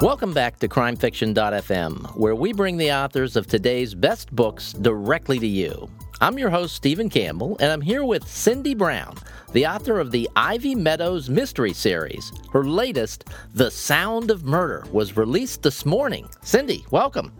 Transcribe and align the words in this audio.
Welcome 0.00 0.32
back 0.32 0.58
to 0.60 0.68
crimefiction.fm, 0.68 2.16
where 2.16 2.34
we 2.34 2.54
bring 2.54 2.78
the 2.78 2.90
authors 2.90 3.36
of 3.36 3.46
today's 3.46 3.94
best 3.94 4.34
books 4.34 4.72
directly 4.72 5.38
to 5.38 5.46
you. 5.46 5.90
I'm 6.22 6.38
your 6.38 6.48
host, 6.48 6.74
Stephen 6.74 7.10
Campbell, 7.10 7.58
and 7.60 7.70
I'm 7.70 7.82
here 7.82 8.02
with 8.02 8.26
Cindy 8.26 8.74
Brown, 8.74 9.14
the 9.52 9.66
author 9.66 10.00
of 10.00 10.10
the 10.10 10.26
Ivy 10.34 10.74
Meadows 10.74 11.28
Mystery 11.28 11.74
Series. 11.74 12.32
Her 12.50 12.64
latest, 12.64 13.26
The 13.52 13.70
Sound 13.70 14.30
of 14.30 14.42
Murder, 14.42 14.86
was 14.90 15.18
released 15.18 15.62
this 15.62 15.84
morning. 15.84 16.30
Cindy, 16.40 16.86
welcome. 16.90 17.30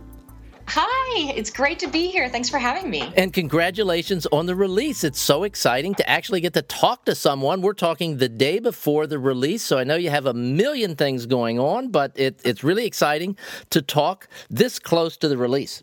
Hi, 0.72 1.32
it's 1.32 1.50
great 1.50 1.80
to 1.80 1.88
be 1.88 2.12
here. 2.12 2.28
Thanks 2.28 2.48
for 2.48 2.58
having 2.58 2.88
me. 2.88 3.12
And 3.16 3.32
congratulations 3.32 4.24
on 4.30 4.46
the 4.46 4.54
release. 4.54 5.02
It's 5.02 5.18
so 5.18 5.42
exciting 5.42 5.96
to 5.96 6.08
actually 6.08 6.40
get 6.40 6.52
to 6.54 6.62
talk 6.62 7.04
to 7.06 7.16
someone. 7.16 7.60
We're 7.60 7.72
talking 7.72 8.18
the 8.18 8.28
day 8.28 8.60
before 8.60 9.08
the 9.08 9.18
release, 9.18 9.64
so 9.64 9.78
I 9.78 9.82
know 9.82 9.96
you 9.96 10.10
have 10.10 10.26
a 10.26 10.32
million 10.32 10.94
things 10.94 11.26
going 11.26 11.58
on, 11.58 11.88
but 11.88 12.12
it, 12.14 12.40
it's 12.44 12.62
really 12.62 12.86
exciting 12.86 13.36
to 13.70 13.82
talk 13.82 14.28
this 14.48 14.78
close 14.78 15.16
to 15.16 15.26
the 15.26 15.36
release. 15.36 15.82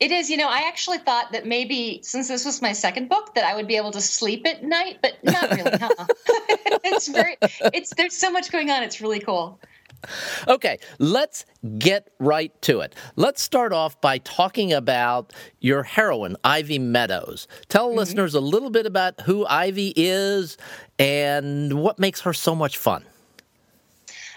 It 0.00 0.10
is. 0.10 0.28
You 0.28 0.38
know, 0.38 0.48
I 0.48 0.66
actually 0.66 0.98
thought 0.98 1.30
that 1.30 1.46
maybe 1.46 2.00
since 2.02 2.26
this 2.26 2.44
was 2.44 2.60
my 2.60 2.72
second 2.72 3.08
book 3.08 3.36
that 3.36 3.44
I 3.44 3.54
would 3.54 3.68
be 3.68 3.76
able 3.76 3.92
to 3.92 4.00
sleep 4.00 4.44
at 4.44 4.64
night, 4.64 4.98
but 5.02 5.22
not 5.22 5.52
really. 5.52 5.70
Huh? 5.80 6.06
it's 6.82 7.06
very. 7.06 7.36
It's 7.72 7.94
there's 7.94 8.16
so 8.16 8.32
much 8.32 8.50
going 8.50 8.70
on. 8.70 8.82
It's 8.82 9.00
really 9.00 9.20
cool. 9.20 9.60
Okay, 10.48 10.78
let's 10.98 11.44
get 11.78 12.10
right 12.18 12.52
to 12.62 12.80
it. 12.80 12.94
Let's 13.16 13.42
start 13.42 13.72
off 13.72 14.00
by 14.00 14.18
talking 14.18 14.72
about 14.72 15.32
your 15.60 15.82
heroine, 15.82 16.36
Ivy 16.44 16.78
Meadows. 16.78 17.48
Tell 17.68 17.88
mm-hmm. 17.88 17.98
listeners 17.98 18.34
a 18.34 18.40
little 18.40 18.70
bit 18.70 18.86
about 18.86 19.20
who 19.22 19.46
Ivy 19.46 19.92
is 19.96 20.56
and 20.98 21.80
what 21.80 21.98
makes 21.98 22.20
her 22.22 22.32
so 22.32 22.54
much 22.54 22.78
fun. 22.78 23.04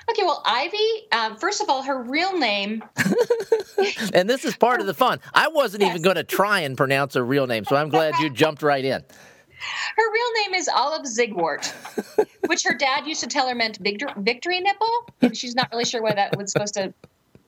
Okay, 0.09 0.23
well, 0.23 0.41
Ivy, 0.45 1.07
um, 1.11 1.35
first 1.35 1.61
of 1.61 1.69
all, 1.69 1.83
her 1.83 2.01
real 2.01 2.37
name. 2.37 2.81
and 4.13 4.29
this 4.29 4.45
is 4.45 4.55
part 4.55 4.79
of 4.79 4.87
the 4.87 4.93
fun. 4.93 5.19
I 5.33 5.49
wasn't 5.49 5.81
yes. 5.81 5.89
even 5.89 6.01
going 6.01 6.15
to 6.15 6.23
try 6.23 6.61
and 6.61 6.77
pronounce 6.77 7.15
her 7.15 7.25
real 7.25 7.45
name, 7.45 7.65
so 7.65 7.75
I'm 7.75 7.89
glad 7.89 8.15
you 8.19 8.29
jumped 8.29 8.63
right 8.63 8.85
in. 8.85 9.03
Her 9.95 10.11
real 10.11 10.43
name 10.43 10.53
is 10.53 10.67
Olive 10.67 11.05
Zigwart, 11.05 11.73
which 12.47 12.63
her 12.63 12.75
dad 12.75 13.07
used 13.07 13.21
to 13.21 13.27
tell 13.27 13.47
her 13.47 13.55
meant 13.55 13.77
victory 13.77 14.59
nipple. 14.59 15.09
And 15.21 15.35
she's 15.35 15.55
not 15.55 15.69
really 15.71 15.85
sure 15.85 16.01
why 16.01 16.13
that 16.13 16.37
was 16.37 16.51
supposed 16.51 16.75
to 16.75 16.93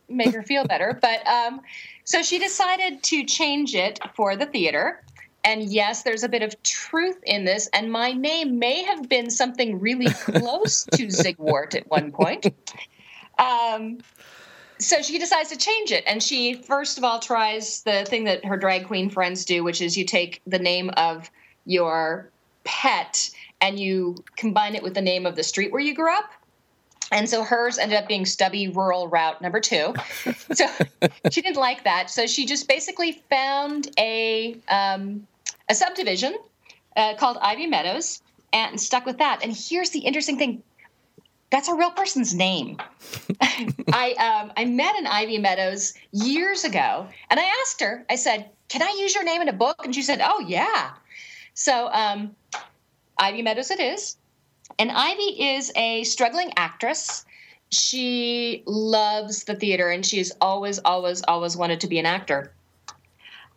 make 0.07 0.33
her 0.33 0.43
feel 0.43 0.65
better. 0.65 0.97
But 1.01 1.25
um, 1.27 1.61
so 2.03 2.21
she 2.21 2.39
decided 2.39 3.03
to 3.03 3.23
change 3.25 3.75
it 3.75 3.99
for 4.15 4.35
the 4.35 4.45
theater. 4.45 5.03
And 5.43 5.63
yes, 5.63 6.03
there's 6.03 6.23
a 6.23 6.29
bit 6.29 6.41
of 6.41 6.61
truth 6.63 7.19
in 7.25 7.45
this. 7.45 7.69
And 7.73 7.91
my 7.91 8.11
name 8.11 8.59
may 8.59 8.83
have 8.83 9.07
been 9.07 9.29
something 9.29 9.79
really 9.79 10.11
close 10.11 10.85
to 10.93 11.09
Zigwart 11.09 11.75
at 11.75 11.89
one 11.89 12.11
point. 12.11 12.47
Um, 13.37 13.99
so 14.79 15.01
she 15.01 15.17
decides 15.19 15.49
to 15.49 15.57
change 15.57 15.91
it. 15.91 16.03
And 16.07 16.21
she, 16.21 16.55
first 16.55 16.97
of 16.97 17.03
all, 17.03 17.19
tries 17.19 17.83
the 17.83 18.05
thing 18.05 18.25
that 18.25 18.43
her 18.45 18.57
drag 18.57 18.87
queen 18.87 19.09
friends 19.09 19.45
do, 19.45 19.63
which 19.63 19.81
is 19.81 19.97
you 19.97 20.05
take 20.05 20.41
the 20.45 20.59
name 20.59 20.89
of 20.97 21.29
your 21.65 22.29
pet 22.63 23.29
and 23.61 23.79
you 23.79 24.15
combine 24.35 24.75
it 24.75 24.83
with 24.83 24.93
the 24.93 25.01
name 25.01 25.25
of 25.25 25.35
the 25.35 25.43
street 25.43 25.71
where 25.71 25.81
you 25.81 25.93
grew 25.93 26.13
up. 26.13 26.31
And 27.11 27.27
so 27.27 27.43
hers 27.43 27.77
ended 27.77 27.97
up 27.97 28.07
being 28.07 28.25
Stubby 28.25 28.67
Rural 28.67 29.07
Route 29.07 29.41
number 29.41 29.59
two. 29.59 29.93
so 30.53 30.67
she 31.31 31.41
didn't 31.41 31.57
like 31.57 31.83
that. 31.83 32.09
So 32.09 32.27
she 32.27 32.45
just 32.45 32.67
basically 32.67 33.23
found 33.29 33.89
a 33.97 34.55
um, 34.67 35.25
a 35.69 35.75
subdivision 35.75 36.37
uh, 36.95 37.15
called 37.15 37.37
Ivy 37.41 37.67
Meadows 37.67 38.21
and 38.53 38.79
stuck 38.79 39.05
with 39.05 39.17
that. 39.17 39.39
And 39.43 39.55
here's 39.55 39.89
the 39.89 39.99
interesting 39.99 40.37
thing: 40.37 40.61
that's 41.49 41.67
a 41.67 41.73
real 41.73 41.91
person's 41.91 42.35
name. 42.35 42.77
I 43.41 44.13
um, 44.13 44.53
I 44.55 44.65
met 44.65 44.95
an 44.99 45.07
Ivy 45.07 45.39
Meadows 45.39 45.95
years 46.11 46.63
ago, 46.63 47.07
and 47.31 47.39
I 47.39 47.51
asked 47.61 47.81
her. 47.81 48.05
I 48.07 48.15
said, 48.17 48.51
"Can 48.67 48.83
I 48.83 48.95
use 48.99 49.15
your 49.15 49.23
name 49.23 49.41
in 49.41 49.49
a 49.49 49.53
book?" 49.53 49.83
And 49.83 49.95
she 49.95 50.03
said, 50.03 50.21
"Oh 50.23 50.45
yeah." 50.47 50.91
So, 51.59 51.89
um, 51.91 52.37
Ivy 53.17 53.41
Meadows 53.41 53.69
it 53.69 53.81
is. 53.81 54.15
And 54.79 54.89
Ivy 54.89 55.57
is 55.57 55.73
a 55.75 56.05
struggling 56.05 56.53
actress. 56.55 57.25
She 57.69 58.63
loves 58.65 59.43
the 59.43 59.55
theater 59.55 59.89
and 59.89 60.05
she's 60.05 60.31
always, 60.39 60.79
always, 60.79 61.21
always 61.23 61.57
wanted 61.57 61.81
to 61.81 61.87
be 61.87 61.99
an 61.99 62.05
actor. 62.05 62.53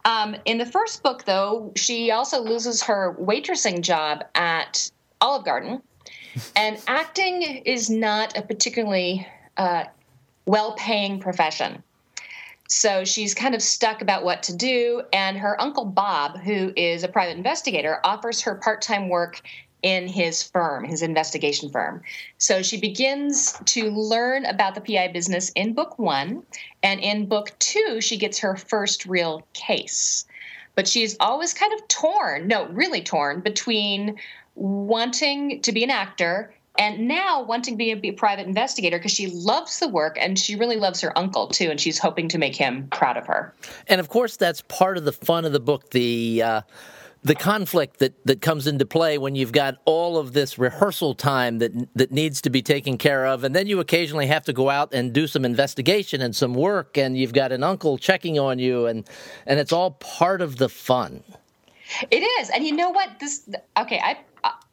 Um, 0.04 0.34
in 0.46 0.58
the 0.58 0.66
first 0.66 1.04
book, 1.04 1.26
though, 1.26 1.72
she 1.76 2.10
also 2.10 2.42
loses 2.42 2.82
her 2.82 3.16
waitressing 3.20 3.82
job 3.82 4.24
at 4.34 4.90
Olive 5.20 5.44
Garden. 5.44 5.80
And 6.56 6.82
acting 6.88 7.42
is 7.42 7.88
not 7.88 8.36
a 8.36 8.42
particularly 8.42 9.24
uh, 9.58 9.84
well 10.46 10.74
paying 10.76 11.20
profession. 11.20 11.84
So 12.72 13.04
she's 13.04 13.34
kind 13.34 13.54
of 13.54 13.62
stuck 13.62 14.00
about 14.00 14.24
what 14.24 14.42
to 14.44 14.56
do. 14.56 15.02
And 15.12 15.36
her 15.36 15.60
uncle 15.60 15.84
Bob, 15.84 16.38
who 16.38 16.72
is 16.74 17.04
a 17.04 17.08
private 17.08 17.36
investigator, 17.36 18.00
offers 18.02 18.40
her 18.40 18.54
part 18.54 18.80
time 18.80 19.10
work 19.10 19.42
in 19.82 20.08
his 20.08 20.42
firm, 20.42 20.84
his 20.84 21.02
investigation 21.02 21.68
firm. 21.68 22.02
So 22.38 22.62
she 22.62 22.80
begins 22.80 23.52
to 23.66 23.90
learn 23.90 24.46
about 24.46 24.74
the 24.74 24.80
PI 24.80 25.08
business 25.08 25.50
in 25.50 25.74
book 25.74 25.98
one. 25.98 26.44
And 26.82 26.98
in 27.00 27.26
book 27.26 27.52
two, 27.58 28.00
she 28.00 28.16
gets 28.16 28.38
her 28.38 28.56
first 28.56 29.04
real 29.04 29.46
case. 29.52 30.24
But 30.74 30.88
she's 30.88 31.14
always 31.20 31.52
kind 31.52 31.74
of 31.74 31.86
torn, 31.88 32.48
no, 32.48 32.68
really 32.68 33.02
torn, 33.02 33.40
between 33.40 34.18
wanting 34.54 35.60
to 35.60 35.72
be 35.72 35.84
an 35.84 35.90
actor 35.90 36.54
and 36.78 37.06
now 37.06 37.42
wanting 37.42 37.74
to 37.74 37.78
be 37.78 37.90
a, 37.90 37.96
be 37.96 38.08
a 38.08 38.12
private 38.12 38.46
investigator 38.46 38.98
because 38.98 39.12
she 39.12 39.26
loves 39.28 39.78
the 39.80 39.88
work 39.88 40.16
and 40.20 40.38
she 40.38 40.56
really 40.56 40.76
loves 40.76 41.00
her 41.00 41.16
uncle 41.18 41.48
too 41.48 41.70
and 41.70 41.80
she's 41.80 41.98
hoping 41.98 42.28
to 42.28 42.38
make 42.38 42.56
him 42.56 42.88
proud 42.88 43.16
of 43.16 43.26
her 43.26 43.54
and 43.88 44.00
of 44.00 44.08
course 44.08 44.36
that's 44.36 44.62
part 44.62 44.96
of 44.96 45.04
the 45.04 45.12
fun 45.12 45.44
of 45.44 45.52
the 45.52 45.60
book 45.60 45.90
the 45.90 46.42
uh, 46.42 46.60
the 47.24 47.34
conflict 47.34 47.98
that, 47.98 48.14
that 48.26 48.40
comes 48.40 48.66
into 48.66 48.84
play 48.84 49.16
when 49.16 49.34
you've 49.34 49.52
got 49.52 49.76
all 49.84 50.18
of 50.18 50.32
this 50.32 50.58
rehearsal 50.58 51.14
time 51.14 51.58
that 51.58 51.72
that 51.94 52.10
needs 52.10 52.40
to 52.42 52.50
be 52.50 52.62
taken 52.62 52.98
care 52.98 53.26
of, 53.26 53.44
and 53.44 53.54
then 53.54 53.66
you 53.66 53.78
occasionally 53.80 54.26
have 54.26 54.44
to 54.44 54.52
go 54.52 54.68
out 54.68 54.92
and 54.92 55.12
do 55.12 55.26
some 55.26 55.44
investigation 55.44 56.20
and 56.20 56.34
some 56.34 56.54
work, 56.54 56.98
and 56.98 57.16
you've 57.16 57.32
got 57.32 57.52
an 57.52 57.62
uncle 57.62 57.96
checking 57.96 58.38
on 58.38 58.58
you, 58.58 58.86
and 58.86 59.08
and 59.46 59.60
it's 59.60 59.72
all 59.72 59.92
part 59.92 60.40
of 60.40 60.56
the 60.56 60.68
fun. 60.68 61.22
It 62.10 62.20
is, 62.20 62.50
and 62.50 62.64
you 62.64 62.74
know 62.74 62.90
what? 62.90 63.18
This 63.20 63.48
okay. 63.78 64.00
I 64.02 64.18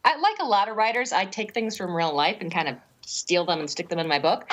I, 0.05 0.17
like 0.19 0.39
a 0.39 0.45
lot 0.45 0.69
of 0.69 0.75
writers, 0.75 1.11
I 1.11 1.25
take 1.25 1.53
things 1.53 1.77
from 1.77 1.95
real 1.95 2.13
life 2.13 2.37
and 2.39 2.51
kind 2.51 2.67
of 2.67 2.75
steal 3.05 3.45
them 3.45 3.59
and 3.59 3.69
stick 3.69 3.89
them 3.89 3.99
in 3.99 4.07
my 4.07 4.19
book. 4.19 4.51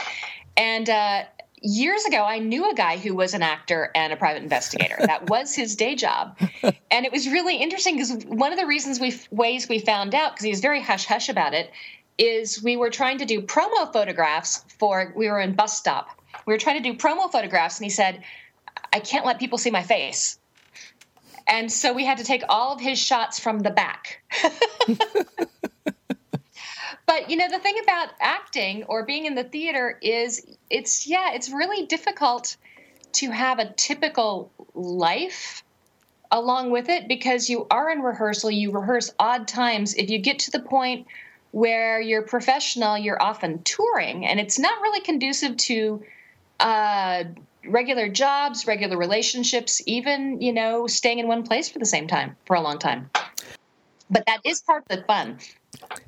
And 0.57 0.89
uh, 0.89 1.25
years 1.61 2.05
ago, 2.05 2.25
I 2.25 2.39
knew 2.39 2.71
a 2.71 2.75
guy 2.75 2.97
who 2.99 3.15
was 3.15 3.35
an 3.35 3.43
actor 3.43 3.91
and 3.95 4.13
a 4.13 4.17
private 4.17 4.43
investigator. 4.43 4.97
that 5.01 5.27
was 5.31 5.55
his 5.55 5.77
day 5.77 5.95
job, 5.95 6.37
and 6.91 7.07
it 7.07 7.13
was 7.13 7.29
really 7.29 7.57
interesting 7.57 7.97
because 7.97 8.25
one 8.27 8.53
of 8.53 8.59
the 8.59 8.67
reasons 8.67 9.01
we 9.01 9.19
ways 9.31 9.69
we 9.69 9.79
found 9.79 10.15
out 10.15 10.33
because 10.33 10.45
he 10.45 10.51
was 10.51 10.61
very 10.61 10.83
hush 10.83 11.07
hush 11.07 11.29
about 11.29 11.55
it 11.55 11.71
is 12.19 12.63
we 12.63 12.77
were 12.77 12.91
trying 12.91 13.19
to 13.19 13.27
do 13.27 13.43
promo 13.43 13.93
photographs 13.93 14.65
for 14.79 15.13
we 15.15 15.29
were 15.29 15.41
in 15.41 15.55
bus 15.55 15.77
stop. 15.77 16.09
We 16.47 16.53
were 16.53 16.59
trying 16.59 16.83
to 16.83 16.93
do 16.93 16.97
promo 16.97 17.31
photographs, 17.31 17.79
and 17.79 17.85
he 17.85 17.91
said, 17.91 18.23
"I 18.93 19.01
can't 19.01 19.25
let 19.25 19.39
people 19.39 19.59
see 19.59 19.71
my 19.71 19.83
face." 19.83 20.39
And 21.49 21.71
so 21.71 21.93
we 21.93 22.05
had 22.05 22.19
to 22.19 22.25
take 22.25 22.43
all 22.49 22.73
of 22.73 22.81
his 22.81 22.99
shots 22.99 23.39
from 23.39 23.61
the 23.61 23.71
back. 23.71 24.23
but 27.07 27.31
you 27.31 27.37
know 27.37 27.49
the 27.49 27.59
thing 27.59 27.77
about 27.83 28.09
acting 28.21 28.85
or 28.85 29.05
being 29.05 29.27
in 29.27 29.35
the 29.35 29.45
theater 29.45 29.99
is 30.03 30.45
it's 30.71 31.07
yeah 31.07 31.33
it's 31.35 31.51
really 31.51 31.87
difficult 31.87 32.57
to 33.13 33.31
have 33.31 33.59
a 33.59 33.73
typical 33.73 34.51
life 34.75 35.63
along 36.31 36.71
with 36.71 36.89
it 36.89 37.09
because 37.09 37.49
you 37.49 37.67
are 37.71 37.91
in 37.91 38.01
rehearsal. 38.01 38.51
You 38.51 38.73
rehearse 38.73 39.13
odd 39.19 39.49
times. 39.49 39.95
If 39.95 40.11
you 40.11 40.19
get 40.19 40.41
to 40.41 40.51
the 40.51 40.61
point 40.61 41.07
where 41.53 42.01
you're 42.01 42.23
professional 42.23 42.99
you're 42.99 43.23
often 43.23 43.63
touring. 43.63 44.27
And 44.27 44.39
it's 44.41 44.59
not 44.59 44.81
really 44.83 45.01
conducive 45.01 45.57
to 45.57 46.03
uh, 46.61 47.25
regular 47.69 48.09
jobs, 48.09 48.67
regular 48.67 48.97
relationships, 48.97 49.83
even, 49.87 50.41
you 50.41 50.53
know, 50.53 50.87
staying 50.87 51.19
in 51.19 51.29
one 51.29 51.43
place 51.43 51.69
for 51.69 51.79
the 51.79 51.87
same 51.87 52.07
time 52.07 52.37
for 52.47 52.57
a 52.57 52.61
long 52.61 52.79
time. 52.79 53.11
But 54.11 54.25
that 54.27 54.41
is 54.45 54.63
part 54.63 54.85
of 54.89 54.99
the 54.99 55.05
fun. 55.05 55.39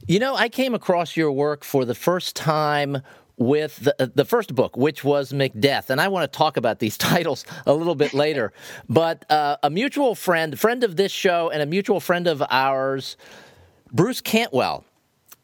You 0.07 0.19
know, 0.19 0.35
I 0.35 0.49
came 0.49 0.75
across 0.75 1.17
your 1.17 1.33
work 1.33 1.65
for 1.65 1.85
the 1.85 1.95
first 1.95 2.37
time 2.37 3.03
with 3.37 3.77
the, 3.77 4.13
the 4.15 4.25
first 4.25 4.55
book, 4.55 4.77
which 4.77 5.05
was 5.05 5.33
Macdeath. 5.33 5.91
And 5.91 6.01
I 6.01 6.09
want 6.09 6.31
to 6.31 6.37
talk 6.37 6.57
about 6.57 6.81
these 6.81 6.99
titles 6.99 7.45
a 7.67 7.75
little 7.75 7.95
bit 7.95 8.13
later. 8.13 8.53
but 8.89 9.25
uh, 9.31 9.57
a 9.63 9.71
mutual 9.71 10.15
friend, 10.15 10.59
friend 10.59 10.85
of 10.85 10.97
this 10.97 11.13
show, 11.13 11.51
and 11.51 11.63
a 11.63 11.67
mutual 11.67 12.01
friend 12.01 12.27
of 12.27 12.43
ours, 12.51 13.17
Bruce 13.93 14.21
Cantwell, 14.21 14.85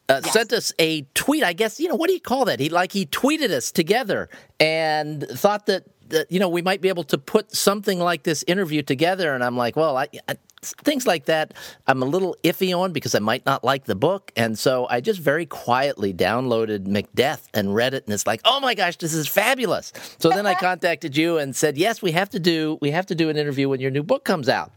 uh, 0.09 0.21
yes. 0.23 0.33
sent 0.33 0.53
us 0.53 0.73
a 0.79 1.03
tweet. 1.15 1.43
I 1.43 1.55
guess 1.55 1.81
you 1.81 1.89
know 1.89 1.95
what 1.95 2.09
do 2.09 2.15
you 2.15 2.21
call 2.21 2.45
that? 2.45 2.61
He 2.61 2.69
like 2.69 2.93
he 2.93 3.07
tweeted 3.07 3.51
us 3.51 3.73
together 3.73 4.29
and 4.61 5.27
thought 5.31 5.65
that 5.67 5.85
that 6.09 6.31
you 6.31 6.39
know 6.39 6.49
we 6.49 6.63
might 6.63 6.81
be 6.81 6.89
able 6.89 7.05
to 7.05 7.19
put 7.19 7.55
something 7.55 7.99
like 7.99 8.23
this 8.23 8.45
interview 8.47 8.83
together 8.83 9.35
and 9.35 9.43
i'm 9.43 9.57
like 9.57 9.77
well 9.77 9.97
i, 9.97 10.09
I 10.29 10.37
things 10.65 11.07
like 11.07 11.27
that, 11.27 11.55
I'm 11.87 12.03
a 12.03 12.07
little 12.07 12.37
iffy 12.43 12.77
on 12.77 12.93
because 12.93 13.15
I 13.15 13.19
might 13.19 13.45
not 13.47 13.65
like 13.65 13.85
the 13.85 13.95
book. 13.95 14.33
And 14.37 14.59
so 14.59 14.87
I 14.89 15.01
just 15.01 15.21
very 15.21 15.47
quietly 15.47 16.13
downloaded 16.15 16.87
Macdeath 16.87 17.49
and 17.55 17.75
read 17.75 17.95
it. 17.95 18.05
And 18.05 18.15
it's 18.15 18.27
like, 18.27 18.41
oh 18.45 18.61
my 18.61 18.75
gosh, 18.75 18.97
this 18.97 19.15
is 19.15 19.29
fabulous. 19.29 19.93
So 20.19 20.31
then 20.31 20.47
I 20.47 20.55
contacted 20.61 21.17
you 21.17 21.39
and 21.39 21.55
said, 21.55 21.77
yes, 21.77 22.03
we 22.03 22.13
have 22.13 22.31
to 22.31 22.39
do, 22.39 22.79
we 22.81 22.91
have 22.91 23.07
to 23.07 23.15
do 23.15 23.29
an 23.29 23.37
interview 23.37 23.69
when 23.69 23.81
your 23.81 23.91
new 23.91 24.03
book 24.03 24.25
comes 24.25 24.49
out. 24.49 24.73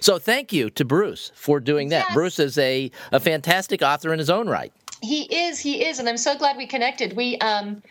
So 0.00 0.18
thank 0.18 0.52
you 0.52 0.70
to 0.70 0.84
Bruce 0.84 1.32
for 1.34 1.60
doing 1.60 1.88
that. 1.88 2.06
Yes. 2.08 2.14
Bruce 2.14 2.38
is 2.38 2.58
a, 2.58 2.90
a 3.10 3.20
fantastic 3.20 3.82
author 3.82 4.12
in 4.12 4.18
his 4.18 4.30
own 4.30 4.48
right. 4.48 4.72
He 5.02 5.22
is, 5.22 5.58
he 5.58 5.84
is, 5.84 5.98
and 5.98 6.08
I'm 6.08 6.16
so 6.16 6.36
glad 6.36 6.56
we 6.56 6.66
connected. 6.66 7.16
We 7.16 7.36
um 7.38 7.82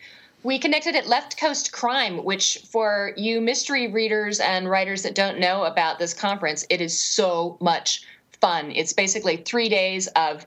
we 0.43 0.57
connected 0.59 0.95
at 0.95 1.07
Left 1.07 1.37
Coast 1.37 1.71
Crime, 1.71 2.23
which 2.23 2.59
for 2.69 3.13
you 3.15 3.41
mystery 3.41 3.87
readers 3.87 4.39
and 4.39 4.69
writers 4.69 5.03
that 5.03 5.15
don't 5.15 5.39
know 5.39 5.63
about 5.63 5.99
this 5.99 6.13
conference, 6.13 6.65
it 6.69 6.81
is 6.81 6.99
so 6.99 7.57
much 7.61 8.03
fun. 8.39 8.71
It's 8.71 8.93
basically 8.93 9.37
three 9.37 9.69
days 9.69 10.07
of 10.07 10.45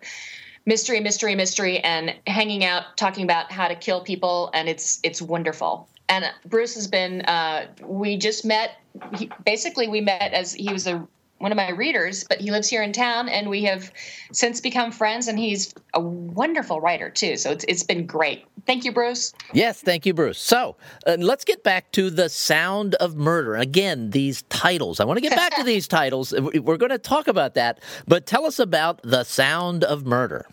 mystery, 0.67 1.00
mystery, 1.00 1.35
mystery, 1.35 1.79
and 1.81 2.14
hanging 2.26 2.64
out, 2.64 2.96
talking 2.96 3.25
about 3.25 3.52
how 3.52 3.69
to 3.69 3.75
kill 3.75 4.00
people, 4.02 4.50
and 4.52 4.69
it's 4.69 5.00
it's 5.02 5.23
wonderful. 5.23 5.88
And 6.08 6.25
Bruce 6.47 6.75
has 6.75 6.87
been. 6.87 7.23
Uh, 7.23 7.67
we 7.82 8.17
just 8.17 8.44
met. 8.44 8.79
He, 9.17 9.31
basically, 9.44 9.88
we 9.88 10.00
met 10.00 10.32
as 10.32 10.52
he 10.52 10.73
was 10.73 10.87
a 10.87 11.06
one 11.38 11.52
of 11.52 11.56
my 11.56 11.70
readers, 11.70 12.25
but 12.25 12.40
he 12.40 12.50
lives 12.50 12.69
here 12.69 12.82
in 12.82 12.92
town, 12.92 13.28
and 13.28 13.50
we 13.50 13.64
have 13.64 13.92
since 14.32 14.60
become 14.60 14.90
friends. 14.90 15.28
And 15.28 15.38
he's 15.38 15.75
a 15.92 16.00
wonderful 16.00 16.81
writer 16.81 17.10
too, 17.10 17.36
so 17.36 17.50
it's 17.50 17.64
it's 17.69 17.82
been 17.82 18.06
great. 18.06 18.44
Thank 18.66 18.84
you, 18.84 18.92
Bruce. 18.92 19.34
Yes, 19.52 19.81
thank 19.82 20.06
you, 20.06 20.14
Bruce. 20.14 20.38
So 20.38 20.76
uh, 21.06 21.16
let's 21.19 21.44
get 21.44 21.62
back 21.62 21.92
to 21.92 22.08
the 22.08 22.28
Sound 22.28 22.94
of 22.96 23.16
Murder. 23.16 23.56
Again, 23.56 24.10
these 24.10 24.42
titles. 24.42 25.00
I 25.00 25.04
want 25.04 25.19
to 25.19 25.20
get 25.20 25.36
back 25.36 25.56
to 25.56 25.62
these 25.64 25.86
titles. 25.86 26.32
We're 26.32 26.78
going 26.78 26.90
to 26.90 26.98
talk 26.98 27.28
about 27.28 27.54
that, 27.54 27.80
but 28.08 28.26
tell 28.26 28.46
us 28.46 28.58
about 28.58 29.00
the 29.02 29.25
Sound 29.25 29.84
of 29.84 30.06
Murder. 30.06 30.46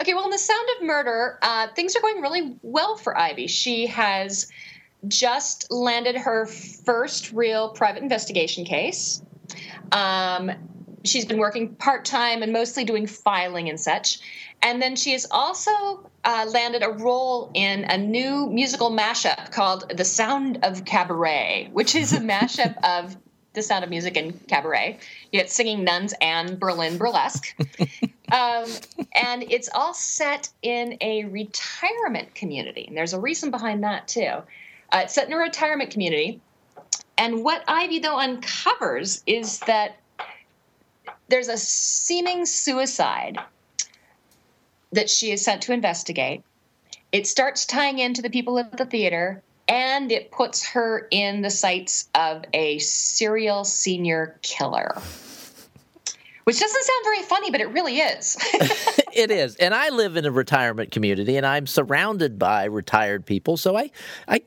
Okay, 0.00 0.14
well, 0.14 0.24
in 0.24 0.30
the 0.30 0.38
Sound 0.38 0.68
of 0.76 0.86
Murder, 0.86 1.38
uh, 1.42 1.68
things 1.76 1.94
are 1.94 2.00
going 2.00 2.20
really 2.20 2.56
well 2.62 2.96
for 2.96 3.16
Ivy. 3.16 3.46
She 3.46 3.86
has 3.88 4.50
just 5.08 5.70
landed 5.70 6.16
her 6.16 6.46
first 6.46 7.32
real 7.32 7.70
private 7.70 8.02
investigation 8.02 8.64
case. 8.64 9.22
Um, 9.92 10.52
she's 11.04 11.24
been 11.24 11.38
working 11.38 11.74
part 11.74 12.04
time 12.04 12.42
and 12.42 12.52
mostly 12.52 12.84
doing 12.84 13.06
filing 13.06 13.68
and 13.68 13.80
such. 13.80 14.20
And 14.62 14.80
then 14.80 14.94
she 14.94 15.12
has 15.12 15.26
also 15.30 16.08
uh, 16.24 16.46
landed 16.48 16.82
a 16.82 16.90
role 16.90 17.50
in 17.54 17.84
a 17.84 17.98
new 17.98 18.48
musical 18.48 18.90
mashup 18.90 19.50
called 19.50 19.90
The 19.96 20.04
Sound 20.04 20.60
of 20.62 20.84
Cabaret, 20.84 21.70
which 21.72 21.94
is 21.94 22.12
a 22.12 22.20
mashup 22.20 22.76
of 22.84 23.16
The 23.54 23.62
Sound 23.62 23.82
of 23.82 23.90
Music 23.90 24.16
and 24.16 24.46
Cabaret. 24.46 24.98
You 25.32 25.40
get 25.40 25.50
singing 25.50 25.82
nuns 25.82 26.14
and 26.20 26.60
Berlin 26.60 26.96
burlesque. 26.96 27.54
um, 28.32 28.66
and 29.14 29.42
it's 29.50 29.68
all 29.74 29.94
set 29.94 30.48
in 30.62 30.96
a 31.00 31.24
retirement 31.24 32.34
community. 32.34 32.84
And 32.86 32.96
there's 32.96 33.14
a 33.14 33.20
reason 33.20 33.50
behind 33.50 33.82
that, 33.82 34.06
too. 34.06 34.30
Uh, 34.92 35.00
it's 35.04 35.14
set 35.14 35.26
in 35.26 35.32
a 35.32 35.38
retirement 35.38 35.90
community 35.90 36.40
and 37.22 37.44
what 37.44 37.62
Ivy, 37.68 38.00
though, 38.00 38.18
uncovers 38.18 39.22
is 39.28 39.60
that 39.60 39.96
there's 41.28 41.46
a 41.46 41.56
seeming 41.56 42.46
suicide 42.46 43.38
that 44.90 45.08
she 45.08 45.30
is 45.30 45.40
sent 45.40 45.62
to 45.62 45.72
investigate. 45.72 46.42
It 47.12 47.28
starts 47.28 47.64
tying 47.64 48.00
into 48.00 48.22
the 48.22 48.28
people 48.28 48.58
at 48.58 48.76
the 48.76 48.86
theater, 48.86 49.40
and 49.68 50.10
it 50.10 50.32
puts 50.32 50.66
her 50.70 51.06
in 51.12 51.42
the 51.42 51.50
sights 51.50 52.08
of 52.16 52.42
a 52.54 52.80
serial 52.80 53.62
senior 53.62 54.36
killer. 54.42 55.00
Which 56.42 56.58
doesn't 56.58 56.82
sound 56.82 57.04
very 57.04 57.22
funny, 57.22 57.52
but 57.52 57.60
it 57.60 57.70
really 57.70 57.98
is. 57.98 58.36
it 59.12 59.30
is. 59.30 59.54
And 59.54 59.72
I 59.72 59.90
live 59.90 60.16
in 60.16 60.24
a 60.24 60.32
retirement 60.32 60.90
community 60.90 61.36
and 61.36 61.46
I'm 61.46 61.68
surrounded 61.68 62.36
by 62.36 62.64
retired 62.64 63.24
people. 63.24 63.56
So 63.56 63.76
I 63.76 63.92
I 64.26 64.42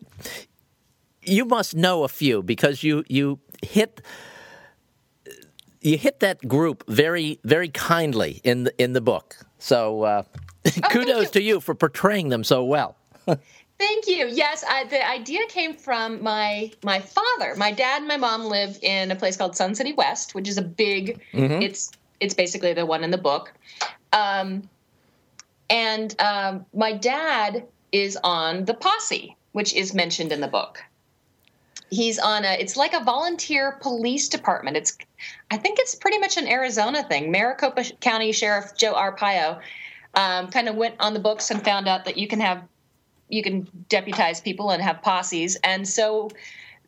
you 1.25 1.45
must 1.45 1.75
know 1.75 2.03
a 2.03 2.07
few 2.07 2.43
because 2.43 2.83
you 2.83 3.03
you 3.07 3.39
hit 3.61 4.01
you 5.81 5.97
hit 5.97 6.19
that 6.19 6.47
group 6.47 6.83
very 6.87 7.39
very 7.43 7.69
kindly 7.69 8.41
in 8.43 8.65
the 8.65 8.81
in 8.81 8.93
the 8.93 9.01
book. 9.01 9.37
So 9.59 10.03
uh, 10.03 10.23
oh, 10.65 10.71
kudos 10.89 11.25
you. 11.25 11.31
to 11.31 11.41
you 11.41 11.59
for 11.59 11.75
portraying 11.75 12.29
them 12.29 12.43
so 12.43 12.63
well. 12.63 12.95
Thank 13.77 14.07
you. 14.07 14.27
Yes, 14.27 14.63
I, 14.67 14.85
the 14.85 15.05
idea 15.05 15.41
came 15.49 15.73
from 15.73 16.23
my 16.23 16.71
my 16.83 16.99
father. 16.99 17.55
My 17.57 17.71
dad 17.71 17.99
and 17.99 18.07
my 18.07 18.17
mom 18.17 18.45
live 18.45 18.79
in 18.81 19.11
a 19.11 19.15
place 19.15 19.35
called 19.35 19.55
Sun 19.55 19.75
City 19.75 19.93
West, 19.93 20.33
which 20.33 20.47
is 20.47 20.57
a 20.57 20.61
big. 20.61 21.21
Mm-hmm. 21.33 21.61
It's 21.61 21.91
it's 22.19 22.33
basically 22.33 22.73
the 22.73 22.85
one 22.85 23.03
in 23.03 23.11
the 23.11 23.17
book, 23.17 23.51
um, 24.13 24.69
and 25.69 26.15
um, 26.21 26.65
my 26.73 26.93
dad 26.93 27.65
is 27.91 28.17
on 28.23 28.65
the 28.65 28.73
posse, 28.73 29.35
which 29.51 29.73
is 29.73 29.93
mentioned 29.93 30.31
in 30.31 30.39
the 30.39 30.47
book 30.47 30.81
he's 31.89 32.19
on 32.19 32.43
a 32.45 32.53
it's 32.59 32.75
like 32.75 32.93
a 32.93 33.03
volunteer 33.03 33.77
police 33.81 34.29
department. 34.29 34.77
It's 34.77 34.97
i 35.51 35.57
think 35.57 35.79
it's 35.79 35.95
pretty 35.95 36.17
much 36.17 36.37
an 36.37 36.47
arizona 36.47 37.03
thing. 37.03 37.31
Maricopa 37.31 37.83
county 38.01 38.31
sheriff 38.31 38.75
joe 38.77 38.93
arpaio 38.93 39.59
um, 40.15 40.47
kind 40.47 40.69
of 40.69 40.75
went 40.75 40.95
on 40.99 41.13
the 41.13 41.19
books 41.19 41.51
and 41.51 41.63
found 41.63 41.87
out 41.87 42.05
that 42.05 42.17
you 42.17 42.27
can 42.27 42.39
have 42.39 42.63
you 43.29 43.41
can 43.41 43.67
deputize 43.89 44.39
people 44.39 44.69
and 44.69 44.81
have 44.81 45.01
posses. 45.01 45.57
And 45.63 45.87
so 45.87 46.29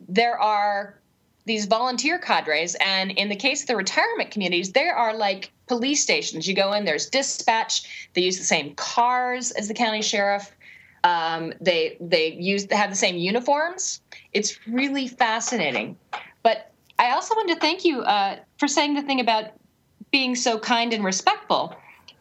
there 0.08 0.40
are 0.40 1.00
these 1.46 1.66
volunteer 1.66 2.20
cadres 2.20 2.76
and 2.76 3.12
in 3.12 3.30
the 3.30 3.36
case 3.36 3.62
of 3.62 3.68
the 3.68 3.76
retirement 3.76 4.32
communities 4.32 4.74
there 4.74 4.96
are 4.96 5.16
like 5.16 5.52
police 5.68 6.02
stations. 6.02 6.48
You 6.48 6.56
go 6.56 6.74
in 6.74 6.86
there's 6.86 7.10
dispatch. 7.10 8.10
They 8.14 8.22
use 8.22 8.38
the 8.38 8.44
same 8.44 8.76
cars 8.76 9.52
as 9.52 9.68
the 9.68 9.74
county 9.74 10.02
sheriff. 10.02 10.52
Um, 11.04 11.54
they 11.62 11.98
they 12.00 12.34
use 12.34 12.68
they 12.68 12.76
have 12.76 12.90
the 12.90 12.96
same 12.96 13.16
uniforms. 13.18 14.02
It's 14.38 14.60
really 14.68 15.08
fascinating. 15.08 15.98
But 16.44 16.72
I 17.00 17.12
also 17.12 17.36
want 17.36 17.50
to 17.50 17.56
thank 17.56 17.84
you 17.84 18.02
uh, 18.02 18.38
for 18.58 18.68
saying 18.68 18.94
the 18.94 19.02
thing 19.02 19.20
about 19.20 19.46
being 20.12 20.36
so 20.36 20.60
kind 20.60 20.94
and 20.94 21.04
respectful 21.04 21.76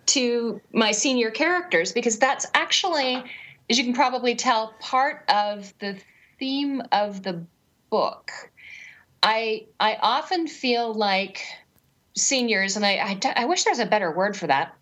to 0.07 0.61
my 0.73 0.93
senior 0.93 1.31
characters 1.31 1.93
because 1.93 2.19
that's 2.19 2.47
actually, 2.55 3.23
as 3.69 3.77
you 3.77 3.85
can 3.85 3.93
probably 3.93 4.35
tell, 4.35 4.75
part 4.81 5.25
of 5.29 5.73
the 5.79 5.99
theme 6.39 6.83
of 6.93 7.23
the 7.23 7.45
book. 7.91 8.31
I 9.23 9.67
I 9.79 9.99
often 10.01 10.47
feel 10.47 10.95
like 10.95 11.43
seniors, 12.15 12.77
and 12.77 12.87
I, 12.87 13.19
I, 13.25 13.43
I 13.43 13.45
wish 13.45 13.65
there's 13.65 13.79
a 13.79 13.87
better 13.87 14.11
word 14.11 14.37
for 14.37 14.47
that 14.47 14.75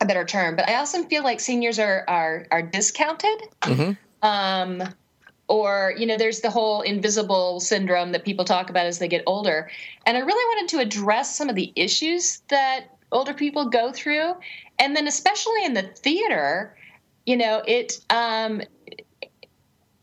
a 0.00 0.06
better 0.06 0.24
term, 0.24 0.56
but 0.56 0.68
I 0.68 0.76
also 0.76 1.02
feel 1.04 1.22
like 1.22 1.40
seniors 1.40 1.78
are 1.78 2.04
are 2.08 2.46
are 2.50 2.62
discounted. 2.62 3.42
Mm-hmm. 3.62 3.92
Um, 4.26 4.82
or 5.48 5.94
you 5.96 6.06
know, 6.06 6.16
there's 6.16 6.40
the 6.40 6.50
whole 6.50 6.82
invisible 6.82 7.60
syndrome 7.60 8.12
that 8.12 8.24
people 8.24 8.44
talk 8.44 8.70
about 8.70 8.86
as 8.86 8.98
they 8.98 9.08
get 9.08 9.22
older, 9.26 9.70
and 10.06 10.16
I 10.16 10.20
really 10.20 10.56
wanted 10.56 10.76
to 10.76 10.82
address 10.82 11.36
some 11.36 11.48
of 11.48 11.54
the 11.54 11.72
issues 11.76 12.42
that 12.48 12.86
older 13.12 13.34
people 13.34 13.68
go 13.68 13.92
through, 13.92 14.34
and 14.78 14.96
then 14.96 15.06
especially 15.06 15.64
in 15.64 15.74
the 15.74 15.82
theater, 15.82 16.76
you 17.26 17.36
know, 17.36 17.62
it. 17.66 18.00
Um, 18.10 18.62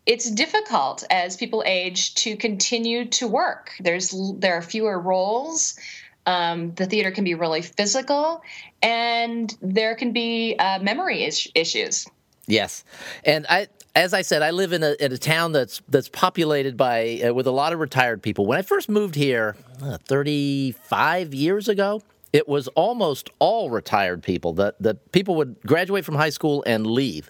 it's 0.08 0.30
difficult 0.32 1.04
as 1.12 1.38
people 1.38 1.64
age 1.66 2.16
to 2.16 2.36
continue 2.36 3.06
to 3.06 3.28
work. 3.28 3.72
There's 3.80 4.14
there 4.38 4.56
are 4.56 4.62
fewer 4.62 5.00
roles. 5.00 5.78
Um, 6.26 6.74
the 6.76 6.86
theater 6.86 7.12
can 7.12 7.24
be 7.24 7.34
really 7.34 7.62
physical, 7.62 8.42
and 8.82 9.56
there 9.62 9.96
can 9.96 10.12
be 10.12 10.56
uh, 10.58 10.80
memory 10.80 11.24
is- 11.24 11.48
issues. 11.56 12.08
Yes, 12.48 12.84
and 13.24 13.46
I, 13.48 13.68
as 13.96 14.14
I 14.14 14.22
said, 14.22 14.42
I 14.42 14.52
live 14.52 14.74
in 14.74 14.84
a, 14.84 14.96
in 15.00 15.12
a 15.12 15.18
town 15.18 15.52
that's 15.52 15.82
that's 15.90 16.10
populated 16.10 16.78
by 16.78 17.22
uh, 17.26 17.34
with 17.34 17.48
a 17.48 17.52
lot 17.52 17.74
of 17.74 17.80
retired 17.80 18.22
people. 18.22 18.46
When 18.46 18.58
I 18.58 18.62
first 18.62 18.90
moved 18.90 19.16
here, 19.16 19.56
uh, 19.82 19.98
thirty 19.98 20.72
five 20.72 21.34
years 21.34 21.68
ago, 21.68 22.02
it 22.32 22.48
was 22.48 22.68
almost 22.70 23.30
all 23.40 23.70
retired 23.70 24.24
people. 24.24 24.54
The 24.54 24.76
the 24.80 24.96
people 24.96 25.36
would 25.36 25.62
graduate 25.66 26.06
from 26.06 26.16
high 26.16 26.30
school 26.30 26.64
and 26.66 26.88
leave. 26.88 27.30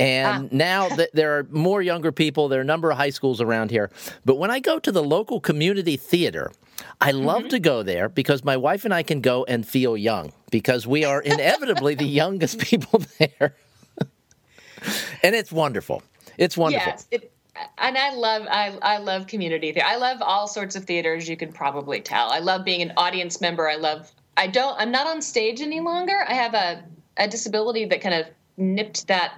And 0.00 0.46
ah. 0.46 0.48
now 0.50 0.88
that 0.96 1.10
there 1.12 1.38
are 1.38 1.46
more 1.50 1.82
younger 1.82 2.12
people, 2.12 2.48
there 2.48 2.58
are 2.58 2.62
a 2.62 2.66
number 2.66 2.90
of 2.90 2.96
high 2.96 3.10
schools 3.10 3.40
around 3.40 3.70
here. 3.70 3.90
But 4.24 4.36
when 4.36 4.50
I 4.50 4.60
go 4.60 4.78
to 4.78 4.90
the 4.90 5.02
local 5.02 5.40
community 5.40 5.96
theater, 5.96 6.50
I 7.00 7.12
love 7.12 7.42
mm-hmm. 7.42 7.48
to 7.48 7.58
go 7.60 7.82
there 7.82 8.08
because 8.08 8.44
my 8.44 8.56
wife 8.56 8.84
and 8.84 8.92
I 8.92 9.02
can 9.02 9.20
go 9.20 9.44
and 9.44 9.66
feel 9.66 9.96
young 9.96 10.32
because 10.50 10.86
we 10.86 11.04
are 11.04 11.20
inevitably 11.34 11.94
the 11.94 12.06
youngest 12.06 12.58
people 12.58 13.02
there. 13.18 13.54
And 15.22 15.34
it's 15.34 15.52
wonderful. 15.52 16.02
It's 16.38 16.56
wonderful. 16.56 16.92
Yes, 16.92 17.06
it, 17.10 17.32
and 17.78 17.96
I 17.96 18.14
love 18.14 18.46
I, 18.50 18.76
I 18.82 18.98
love 18.98 19.26
community 19.26 19.72
theater. 19.72 19.86
I 19.88 19.96
love 19.96 20.18
all 20.20 20.46
sorts 20.46 20.76
of 20.76 20.84
theaters. 20.84 21.28
You 21.28 21.36
can 21.36 21.52
probably 21.52 22.00
tell. 22.00 22.30
I 22.30 22.40
love 22.40 22.64
being 22.64 22.82
an 22.82 22.92
audience 22.96 23.40
member. 23.40 23.68
I 23.68 23.76
love. 23.76 24.12
I 24.36 24.46
don't. 24.46 24.78
I'm 24.78 24.90
not 24.90 25.06
on 25.06 25.22
stage 25.22 25.60
any 25.60 25.80
longer. 25.80 26.24
I 26.28 26.34
have 26.34 26.54
a 26.54 26.84
a 27.16 27.28
disability 27.28 27.84
that 27.86 28.00
kind 28.00 28.14
of 28.14 28.26
nipped 28.56 29.06
that 29.08 29.34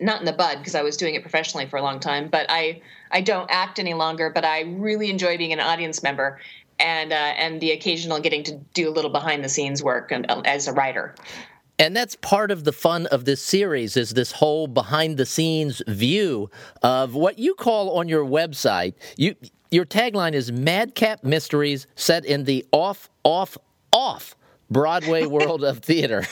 not 0.00 0.20
in 0.20 0.26
the 0.26 0.32
bud 0.32 0.58
because 0.58 0.74
I 0.74 0.82
was 0.82 0.96
doing 0.96 1.14
it 1.14 1.22
professionally 1.22 1.66
for 1.66 1.76
a 1.76 1.82
long 1.82 2.00
time, 2.00 2.28
but 2.28 2.46
I 2.48 2.82
I 3.10 3.20
don't 3.20 3.50
act 3.50 3.78
any 3.78 3.94
longer, 3.94 4.30
but 4.30 4.44
I 4.44 4.62
really 4.62 5.10
enjoy 5.10 5.38
being 5.38 5.52
an 5.52 5.60
audience 5.60 6.02
member 6.02 6.40
and 6.78 7.12
uh, 7.12 7.16
and 7.16 7.60
the 7.60 7.72
occasional 7.72 8.20
getting 8.20 8.42
to 8.44 8.56
do 8.74 8.88
a 8.88 8.92
little 8.92 9.10
behind 9.10 9.44
the 9.44 9.48
scenes 9.48 9.82
work 9.82 10.10
and, 10.12 10.30
uh, 10.30 10.42
as 10.44 10.66
a 10.68 10.72
writer. 10.72 11.14
And 11.82 11.96
that's 11.96 12.14
part 12.14 12.52
of 12.52 12.62
the 12.62 12.70
fun 12.70 13.06
of 13.06 13.24
this 13.24 13.42
series 13.42 13.96
is 13.96 14.10
this 14.10 14.30
whole 14.30 14.68
behind 14.68 15.16
the 15.16 15.26
scenes 15.26 15.82
view 15.88 16.48
of 16.80 17.16
what 17.16 17.40
you 17.40 17.56
call 17.56 17.98
on 17.98 18.08
your 18.08 18.24
website. 18.24 18.94
You 19.16 19.34
your 19.72 19.84
tagline 19.84 20.34
is 20.34 20.52
Madcap 20.52 21.24
Mysteries 21.24 21.88
set 21.96 22.24
in 22.24 22.44
the 22.44 22.64
off 22.70 23.10
off 23.24 23.58
off 23.92 24.36
Broadway 24.72 25.26
world 25.26 25.64
of 25.64 25.78
theater. 25.78 26.24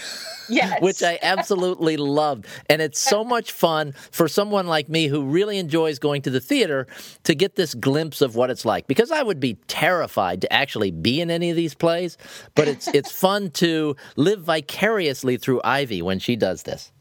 Yes. 0.50 0.80
which 0.82 1.02
I 1.02 1.18
absolutely 1.22 1.96
loved. 1.96 2.46
And 2.68 2.82
it's 2.82 3.00
so 3.00 3.24
much 3.24 3.52
fun 3.52 3.92
for 4.10 4.28
someone 4.28 4.66
like 4.66 4.88
me 4.88 5.06
who 5.06 5.24
really 5.24 5.58
enjoys 5.58 5.98
going 5.98 6.22
to 6.22 6.30
the 6.30 6.40
theater 6.40 6.86
to 7.24 7.34
get 7.34 7.56
this 7.56 7.74
glimpse 7.74 8.20
of 8.20 8.34
what 8.34 8.50
it's 8.50 8.64
like. 8.64 8.86
Because 8.86 9.10
I 9.10 9.22
would 9.22 9.40
be 9.40 9.54
terrified 9.68 10.40
to 10.42 10.52
actually 10.52 10.90
be 10.90 11.20
in 11.20 11.30
any 11.30 11.50
of 11.50 11.56
these 11.56 11.74
plays, 11.74 12.18
but 12.54 12.68
it's 12.68 12.88
it's 12.88 13.12
fun 13.12 13.50
to 13.52 13.96
live 14.16 14.42
vicariously 14.42 15.36
through 15.36 15.60
Ivy 15.62 16.02
when 16.02 16.18
she 16.18 16.36
does 16.36 16.64
this. 16.64 16.92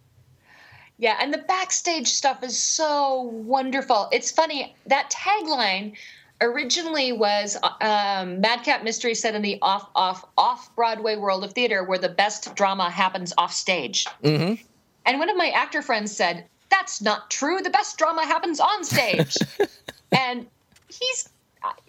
Yeah, 0.98 1.18
and 1.22 1.34
the 1.34 1.38
backstage 1.38 2.08
stuff 2.10 2.44
is 2.44 2.62
so 2.62 3.22
wonderful. 3.22 4.10
It's 4.12 4.32
funny 4.32 4.76
that 4.88 5.10
tagline 5.10 5.96
originally 6.42 7.12
was 7.12 7.58
um, 7.82 8.42
Madcap 8.42 8.84
Mystery 8.84 9.16
set 9.16 9.36
in 9.36 9.42
the 9.42 9.60
off, 9.62 9.90
off, 9.96 10.26
off 10.38 10.74
Broadway 10.76 11.16
world 11.16 11.44
of 11.44 11.54
theater 11.54 11.84
where 11.84 11.98
the 11.98 12.10
best 12.10 12.56
drama 12.56 12.90
happens 12.90 13.34
off 13.38 13.54
stage. 13.54 14.06
Mm-hmm. 14.24 14.62
And 15.06 15.20
one 15.20 15.30
of 15.30 15.38
my 15.38 15.50
actor 15.50 15.82
friends 15.82 16.16
said, 16.16 16.46
"That's 16.70 17.02
not 17.02 17.32
true. 17.32 17.62
The 17.62 17.70
best 17.70 17.98
drama 17.98 18.26
happens 18.26 18.60
on 18.60 18.84
stage." 18.84 19.38
and 20.12 20.46
he's 20.88 21.30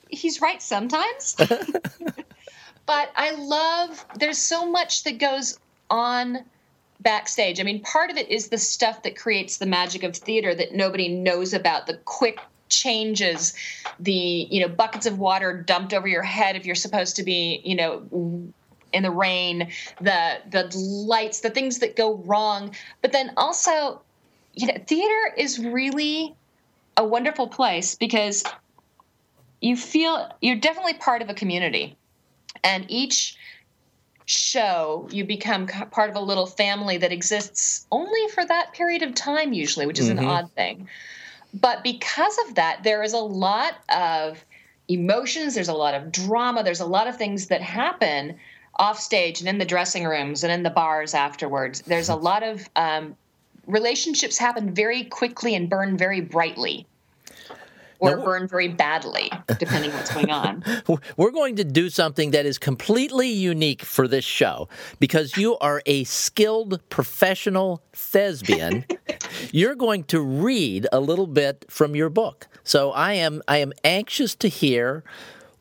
he's 0.08 0.40
right 0.40 0.62
sometimes. 0.62 1.36
but 2.86 3.12
I 3.16 3.32
love. 3.32 4.04
There's 4.16 4.38
so 4.38 4.70
much 4.70 5.04
that 5.04 5.18
goes 5.18 5.58
on 5.90 6.44
backstage. 7.00 7.60
I 7.60 7.62
mean, 7.62 7.82
part 7.82 8.10
of 8.10 8.16
it 8.16 8.28
is 8.28 8.48
the 8.48 8.58
stuff 8.58 9.02
that 9.02 9.16
creates 9.16 9.58
the 9.58 9.66
magic 9.66 10.02
of 10.02 10.16
theater 10.16 10.54
that 10.54 10.74
nobody 10.74 11.08
knows 11.08 11.52
about. 11.52 11.86
The 11.86 11.98
quick 12.04 12.38
changes 12.70 13.54
the 13.98 14.12
you 14.50 14.60
know 14.60 14.68
buckets 14.68 15.06
of 15.06 15.18
water 15.18 15.62
dumped 15.62 15.92
over 15.92 16.08
your 16.08 16.22
head 16.22 16.56
if 16.56 16.64
you're 16.64 16.74
supposed 16.74 17.16
to 17.16 17.22
be 17.22 17.60
you 17.64 17.74
know 17.74 18.52
in 18.92 19.02
the 19.02 19.10
rain 19.10 19.70
the 20.00 20.38
the 20.50 20.70
lights 20.76 21.40
the 21.40 21.50
things 21.50 21.78
that 21.78 21.96
go 21.96 22.16
wrong. 22.24 22.74
But 23.02 23.12
then 23.12 23.32
also 23.36 24.00
you 24.54 24.66
know 24.66 24.76
theater 24.86 25.34
is 25.36 25.58
really 25.58 26.34
a 26.96 27.04
wonderful 27.04 27.48
place 27.48 27.94
because 27.94 28.44
you 29.60 29.76
feel 29.76 30.30
you're 30.40 30.56
definitely 30.56 30.94
part 30.94 31.22
of 31.22 31.28
a 31.28 31.34
community. 31.34 31.96
And 32.64 32.84
each 32.88 33.36
show 34.26 35.08
you 35.10 35.24
become 35.24 35.66
part 35.66 36.08
of 36.08 36.14
a 36.14 36.20
little 36.20 36.46
family 36.46 36.96
that 36.96 37.10
exists 37.10 37.86
only 37.90 38.28
for 38.28 38.44
that 38.46 38.72
period 38.72 39.02
of 39.02 39.12
time 39.12 39.52
usually 39.52 39.86
which 39.86 39.98
is 39.98 40.08
mm-hmm. 40.08 40.20
an 40.20 40.24
odd 40.24 40.52
thing 40.52 40.88
but 41.54 41.82
because 41.82 42.36
of 42.46 42.54
that, 42.54 42.82
there 42.82 43.02
is 43.02 43.12
a 43.12 43.18
lot 43.18 43.74
of 43.88 44.44
emotions, 44.88 45.54
there's 45.54 45.68
a 45.68 45.74
lot 45.74 45.94
of 45.94 46.12
drama, 46.12 46.62
there's 46.62 46.80
a 46.80 46.86
lot 46.86 47.06
of 47.06 47.16
things 47.16 47.46
that 47.46 47.62
happen 47.62 48.36
off 48.76 48.98
stage 48.98 49.40
and 49.40 49.48
in 49.48 49.58
the 49.58 49.64
dressing 49.64 50.04
rooms 50.04 50.42
and 50.44 50.52
in 50.52 50.62
the 50.62 50.70
bars 50.70 51.14
afterwards. 51.14 51.82
There's 51.82 52.08
a 52.08 52.14
lot 52.14 52.42
of 52.42 52.68
um, 52.76 53.16
relationships 53.66 54.38
happen 54.38 54.74
very 54.74 55.04
quickly 55.04 55.54
and 55.54 55.68
burn 55.68 55.96
very 55.96 56.20
brightly 56.20 56.86
or 58.00 58.16
now, 58.16 58.24
burn 58.24 58.48
very 58.48 58.68
badly, 58.68 59.30
depending 59.58 59.92
what's 59.92 60.12
going 60.12 60.30
on. 60.30 60.64
We're 61.16 61.30
going 61.30 61.56
to 61.56 61.64
do 61.64 61.90
something 61.90 62.32
that 62.32 62.46
is 62.46 62.58
completely 62.58 63.28
unique 63.28 63.82
for 63.82 64.08
this 64.08 64.24
show 64.24 64.68
because 64.98 65.36
you 65.36 65.58
are 65.58 65.82
a 65.86 66.04
skilled 66.04 66.80
professional 66.88 67.82
thespian. 67.92 68.84
You're 69.52 69.74
going 69.74 70.04
to 70.04 70.20
read 70.20 70.86
a 70.92 71.00
little 71.00 71.26
bit 71.26 71.64
from 71.68 71.94
your 71.94 72.08
book. 72.08 72.48
So 72.64 72.90
I 72.92 73.14
am 73.14 73.42
I 73.48 73.58
am 73.58 73.72
anxious 73.84 74.34
to 74.36 74.48
hear 74.48 75.04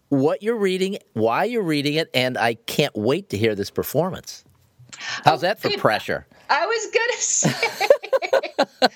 what 0.10 0.43
you're 0.43 0.58
reading, 0.58 0.98
why 1.13 1.46
you're 1.46 1.63
reading 1.63 1.93
it, 1.93 2.10
and 2.13 2.38
I 2.38 2.55
can't 2.55 2.96
wait 2.96 3.29
to 3.29 3.38
hear 3.38 3.55
this 3.55 3.69
performance. 3.69 4.43
How's 4.98 5.43
oh, 5.43 5.48
that 5.48 5.60
for 5.60 5.69
pressure? 5.77 6.27
I 6.50 6.65
was 6.65 6.88
gonna 6.93 7.17
say. 7.19 8.53
Uh, 8.79 8.88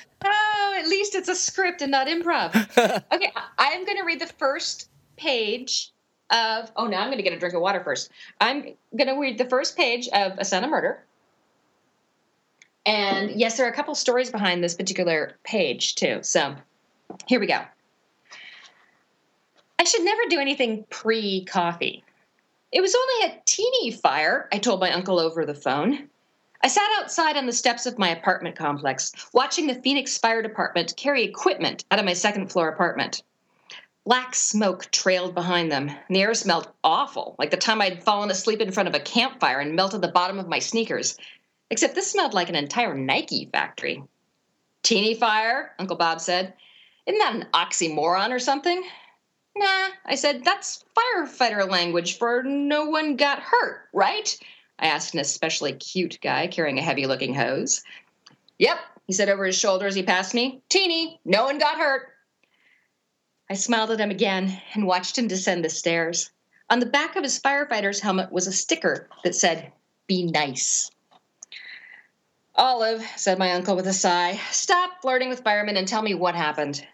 at 0.83 0.89
least 0.89 1.15
it's 1.15 1.29
a 1.29 1.35
script 1.35 1.81
and 1.81 1.91
not 1.91 2.07
improv. 2.07 2.53
Okay, 3.13 3.31
I'm 3.57 3.85
gonna 3.85 4.03
read 4.03 4.19
the 4.19 4.27
first 4.27 4.89
page 5.15 5.91
of. 6.29 6.71
Oh, 6.75 6.87
now 6.87 7.01
I'm 7.01 7.09
gonna 7.09 7.23
get 7.23 7.33
a 7.33 7.39
drink 7.39 7.55
of 7.55 7.61
water 7.61 7.81
first. 7.83 8.11
I'm 8.41 8.75
gonna 8.97 9.17
read 9.17 9.37
the 9.37 9.45
first 9.45 9.77
page 9.77 10.07
of 10.09 10.33
A 10.37 10.45
Sound 10.45 10.65
of 10.65 10.71
Murder. 10.71 11.03
And 12.85 13.31
yes, 13.39 13.55
there 13.55 13.65
are 13.65 13.69
a 13.69 13.73
couple 13.73 13.95
stories 13.95 14.29
behind 14.29 14.63
this 14.63 14.75
particular 14.75 15.37
page 15.43 15.95
too. 15.95 16.19
So 16.21 16.55
here 17.27 17.39
we 17.39 17.47
go. 17.47 17.61
I 19.79 19.83
should 19.85 20.03
never 20.03 20.21
do 20.29 20.39
anything 20.39 20.85
pre 20.89 21.45
coffee. 21.45 22.03
It 22.71 22.81
was 22.81 22.95
only 22.95 23.33
a 23.33 23.41
teeny 23.45 23.91
fire, 23.91 24.49
I 24.51 24.57
told 24.57 24.79
my 24.79 24.91
uncle 24.91 25.19
over 25.19 25.45
the 25.45 25.53
phone. 25.53 26.09
I 26.65 26.67
sat 26.67 26.89
outside 26.97 27.35
on 27.35 27.45
the 27.45 27.51
steps 27.51 27.85
of 27.85 27.99
my 27.99 28.07
apartment 28.07 28.55
complex, 28.55 29.11
watching 29.33 29.67
the 29.67 29.75
Phoenix 29.75 30.17
Fire 30.17 30.41
Department 30.41 30.95
carry 30.95 31.25
equipment 31.25 31.83
out 31.91 31.99
of 31.99 32.05
my 32.05 32.13
second 32.13 32.49
floor 32.49 32.69
apartment. 32.69 33.21
Black 34.05 34.33
smoke 34.33 34.89
trailed 34.89 35.35
behind 35.35 35.69
them, 35.69 35.91
the 36.09 36.21
air 36.21 36.33
smelled 36.33 36.71
awful, 36.81 37.35
like 37.37 37.51
the 37.51 37.57
time 37.57 37.81
I'd 37.81 38.01
fallen 38.01 38.31
asleep 38.31 38.61
in 38.61 38.71
front 38.71 38.87
of 38.87 38.95
a 38.95 39.01
campfire 39.01 39.59
and 39.59 39.75
melted 39.75 40.01
the 40.01 40.07
bottom 40.07 40.39
of 40.39 40.47
my 40.47 40.59
sneakers. 40.59 41.17
Except 41.69 41.95
this 41.95 42.09
smelled 42.09 42.33
like 42.33 42.47
an 42.47 42.55
entire 42.55 42.95
Nike 42.95 43.49
factory. 43.51 44.01
Teeny 44.83 45.15
fire, 45.15 45.73
Uncle 45.79 45.97
Bob 45.97 46.21
said. 46.21 46.53
Isn't 47.05 47.19
that 47.19 47.35
an 47.35 47.47
oxymoron 47.53 48.31
or 48.31 48.39
something? 48.39 48.81
Nah, 49.57 49.89
I 50.05 50.15
said, 50.15 50.45
that's 50.45 50.85
firefighter 50.97 51.69
language 51.69 52.17
for 52.17 52.41
no 52.41 52.85
one 52.85 53.17
got 53.17 53.39
hurt, 53.39 53.89
right? 53.91 54.37
I 54.79 54.87
asked 54.87 55.13
an 55.13 55.19
especially 55.19 55.73
cute 55.73 56.19
guy 56.21 56.47
carrying 56.47 56.79
a 56.79 56.83
heavy 56.83 57.05
looking 57.05 57.33
hose. 57.33 57.83
Yep, 58.59 58.77
he 59.07 59.13
said 59.13 59.29
over 59.29 59.45
his 59.45 59.57
shoulder 59.57 59.87
as 59.87 59.95
he 59.95 60.03
passed 60.03 60.33
me. 60.33 60.61
Teeny, 60.69 61.19
no 61.25 61.45
one 61.45 61.59
got 61.59 61.77
hurt. 61.77 62.09
I 63.49 63.55
smiled 63.55 63.91
at 63.91 63.99
him 63.99 64.11
again 64.11 64.61
and 64.73 64.87
watched 64.87 65.17
him 65.17 65.27
descend 65.27 65.63
the 65.63 65.69
stairs. 65.69 66.31
On 66.69 66.79
the 66.79 66.85
back 66.85 67.15
of 67.15 67.23
his 67.23 67.39
firefighter's 67.39 67.99
helmet 67.99 68.31
was 68.31 68.47
a 68.47 68.53
sticker 68.53 69.07
that 69.23 69.35
said, 69.35 69.71
Be 70.07 70.25
nice. 70.25 70.89
Olive, 72.55 73.03
said 73.15 73.39
my 73.39 73.51
uncle 73.51 73.75
with 73.75 73.87
a 73.87 73.93
sigh, 73.93 74.39
stop 74.51 75.01
flirting 75.01 75.29
with 75.29 75.43
firemen 75.43 75.75
and 75.75 75.87
tell 75.87 76.01
me 76.01 76.13
what 76.13 76.35
happened. 76.35 76.85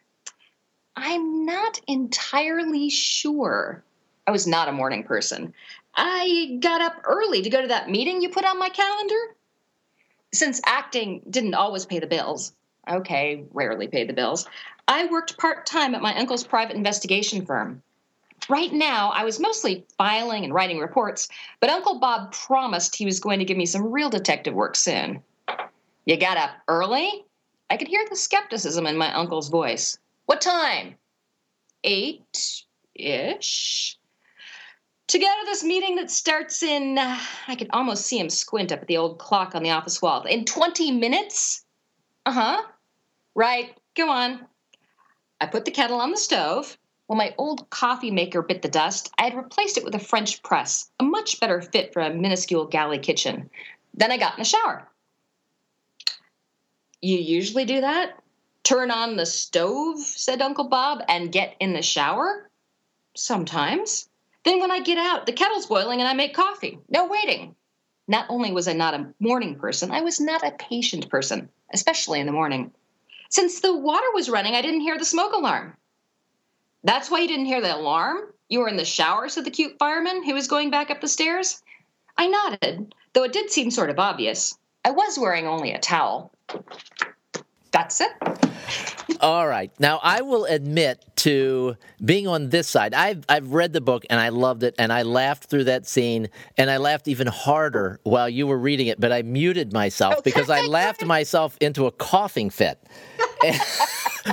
I'm 0.96 1.46
not 1.46 1.80
entirely 1.88 2.90
sure. 2.90 3.84
I 4.26 4.32
was 4.32 4.48
not 4.48 4.68
a 4.68 4.74
morning 4.74 5.04
person. 5.04 5.54
I 6.02 6.58
got 6.62 6.80
up 6.80 7.02
early 7.04 7.42
to 7.42 7.50
go 7.50 7.62
to 7.62 7.68
that 7.68 7.90
meeting 7.90 8.22
you 8.22 8.30
put 8.30 8.46
on 8.46 8.58
my 8.58 8.70
calendar. 8.70 9.36
Since 10.34 10.62
acting 10.66 11.22
didn't 11.30 11.56
always 11.56 11.86
pay 11.86 12.00
the 12.00 12.08
bills, 12.08 12.54
okay, 12.90 13.44
rarely 13.52 13.90
paid 13.90 14.08
the 14.08 14.14
bills, 14.14 14.48
I 14.88 15.08
worked 15.08 15.38
part 15.38 15.66
time 15.66 15.94
at 15.94 16.02
my 16.02 16.18
uncle's 16.18 16.46
private 16.46 16.78
investigation 16.78 17.46
firm. 17.46 17.84
Right 18.48 18.72
now, 18.72 19.10
I 19.10 19.26
was 19.26 19.42
mostly 19.42 19.86
filing 19.98 20.46
and 20.46 20.54
writing 20.54 20.80
reports, 20.80 21.28
but 21.60 21.70
Uncle 21.70 22.00
Bob 22.00 22.32
promised 22.32 22.96
he 22.96 23.06
was 23.06 23.20
going 23.20 23.40
to 23.40 23.46
give 23.46 23.58
me 23.58 23.66
some 23.66 23.92
real 23.92 24.10
detective 24.10 24.54
work 24.54 24.78
soon. 24.78 25.22
You 26.06 26.16
got 26.16 26.38
up 26.38 26.52
early? 26.70 27.26
I 27.70 27.76
could 27.76 27.90
hear 27.90 28.06
the 28.10 28.16
skepticism 28.16 28.88
in 28.88 28.96
my 28.96 29.14
uncle's 29.14 29.50
voice. 29.50 29.98
What 30.28 30.40
time? 30.40 30.96
Eight 31.84 32.64
ish 32.96 33.99
to 35.10 35.18
go 35.18 35.26
to 35.26 35.46
this 35.46 35.64
meeting 35.64 35.96
that 35.96 36.12
starts 36.12 36.62
in, 36.62 36.98
uh, 36.98 37.20
I 37.48 37.56
could 37.56 37.70
almost 37.74 38.06
see 38.06 38.20
him 38.20 38.30
squint 38.30 38.72
up 38.72 38.82
at 38.82 38.88
the 38.88 38.98
old 38.98 39.18
clock 39.18 39.56
on 39.56 39.64
the 39.64 39.72
office 39.72 40.02
wall. 40.02 40.22
In 40.24 40.46
20 40.46 40.92
minutes? 40.92 41.66
Uh 42.28 42.32
huh. 42.32 42.62
Right, 43.34 43.76
go 43.96 44.10
on. 44.10 44.46
I 45.42 45.48
put 45.48 45.66
the 45.66 45.72
kettle 45.72 46.00
on 46.00 46.12
the 46.12 46.18
stove. 46.18 46.78
When 47.08 47.18
my 47.18 47.34
old 47.40 47.72
coffee 47.72 48.12
maker 48.12 48.44
bit 48.44 48.62
the 48.62 48.70
dust, 48.70 49.12
I 49.18 49.24
had 49.24 49.36
replaced 49.36 49.80
it 49.80 49.84
with 49.84 49.96
a 49.96 50.00
French 50.00 50.44
press, 50.44 50.92
a 51.00 51.04
much 51.04 51.40
better 51.40 51.60
fit 51.60 51.92
for 51.92 52.04
a 52.04 52.14
minuscule 52.14 52.66
galley 52.66 53.00
kitchen. 53.00 53.50
Then 53.96 54.12
I 54.12 54.18
got 54.18 54.34
in 54.34 54.42
the 54.42 54.46
shower. 54.46 54.88
You 57.02 57.18
usually 57.18 57.66
do 57.66 57.82
that? 57.82 58.22
Turn 58.64 58.92
on 58.92 59.16
the 59.16 59.26
stove, 59.26 60.00
said 60.00 60.42
Uncle 60.42 60.68
Bob, 60.68 61.02
and 61.08 61.32
get 61.32 61.56
in 61.60 61.74
the 61.74 61.82
shower? 61.82 62.48
Sometimes. 63.16 64.09
Then 64.50 64.62
when 64.62 64.72
I 64.72 64.80
get 64.80 64.98
out, 64.98 65.28
the 65.28 65.32
kettle's 65.32 65.68
boiling 65.68 66.00
and 66.00 66.08
I 66.08 66.14
make 66.14 66.34
coffee. 66.34 66.80
No 66.90 67.06
waiting. 67.06 67.54
Not 68.08 68.26
only 68.30 68.52
was 68.52 68.68
I 68.68 68.74
not 68.74 68.96
a 68.96 69.14
morning 69.20 69.54
person, 69.54 69.92
I 69.92 70.02
was 70.02 70.20
not 70.20 70.44
a 70.44 70.50
patient 70.50 71.08
person, 71.08 71.50
especially 71.72 72.20
in 72.20 72.26
the 72.26 72.32
morning. 72.32 72.72
Since 73.30 73.60
the 73.60 73.78
water 73.78 74.08
was 74.12 74.28
running, 74.28 74.56
I 74.56 74.64
didn't 74.64 74.82
hear 74.82 74.98
the 74.98 75.06
smoke 75.06 75.34
alarm. 75.34 75.78
That's 76.84 77.12
why 77.12 77.20
you 77.20 77.28
didn't 77.28 77.46
hear 77.46 77.62
the 77.62 77.76
alarm? 77.76 78.34
You 78.48 78.62
were 78.62 78.68
in 78.68 78.76
the 78.76 78.86
shower, 78.86 79.30
said 79.30 79.46
the 79.46 79.52
cute 79.52 79.78
fireman 79.78 80.24
who 80.24 80.34
was 80.34 80.48
going 80.48 80.72
back 80.72 80.90
up 80.90 81.00
the 81.00 81.08
stairs. 81.08 81.62
I 82.18 82.26
nodded, 82.26 82.96
though 83.14 83.26
it 83.26 83.34
did 83.34 83.52
seem 83.52 83.70
sort 83.70 83.92
of 83.92 84.00
obvious. 84.00 84.58
I 84.84 84.90
was 84.90 85.20
wearing 85.20 85.46
only 85.46 85.74
a 85.74 85.80
towel. 85.80 86.32
That's 87.72 88.02
it. 88.02 88.12
All 89.22 89.48
right. 89.48 89.72
Now 89.80 90.00
I 90.02 90.22
will 90.22 90.46
admit 90.46 91.04
to 91.18 91.76
being 92.04 92.28
on 92.28 92.50
this 92.50 92.68
side. 92.68 92.94
I've 92.94 93.26
I've 93.28 93.52
read 93.52 93.74
the 93.74 93.82
book 93.82 94.06
and 94.10 94.20
I 94.20 94.30
loved 94.30 94.64
it 94.64 94.76
and 94.80 94.94
I 94.94 95.02
laughed 95.02 95.50
through 95.50 95.66
that 95.66 95.86
scene 95.86 96.30
and 96.58 96.70
I 96.70 96.78
laughed 96.78 97.08
even 97.08 97.28
harder 97.28 98.00
while 98.04 98.30
you 98.30 98.48
were 98.48 98.58
reading 98.58 98.88
it, 98.88 99.00
but 99.00 99.12
I 99.12 99.22
muted 99.24 99.74
myself 99.74 100.14
okay. 100.16 100.22
because 100.24 100.50
I 100.50 100.62
laughed 100.62 101.06
myself 101.06 101.58
into 101.60 101.86
a 101.86 101.92
coughing 101.92 102.50
fit. 102.50 102.80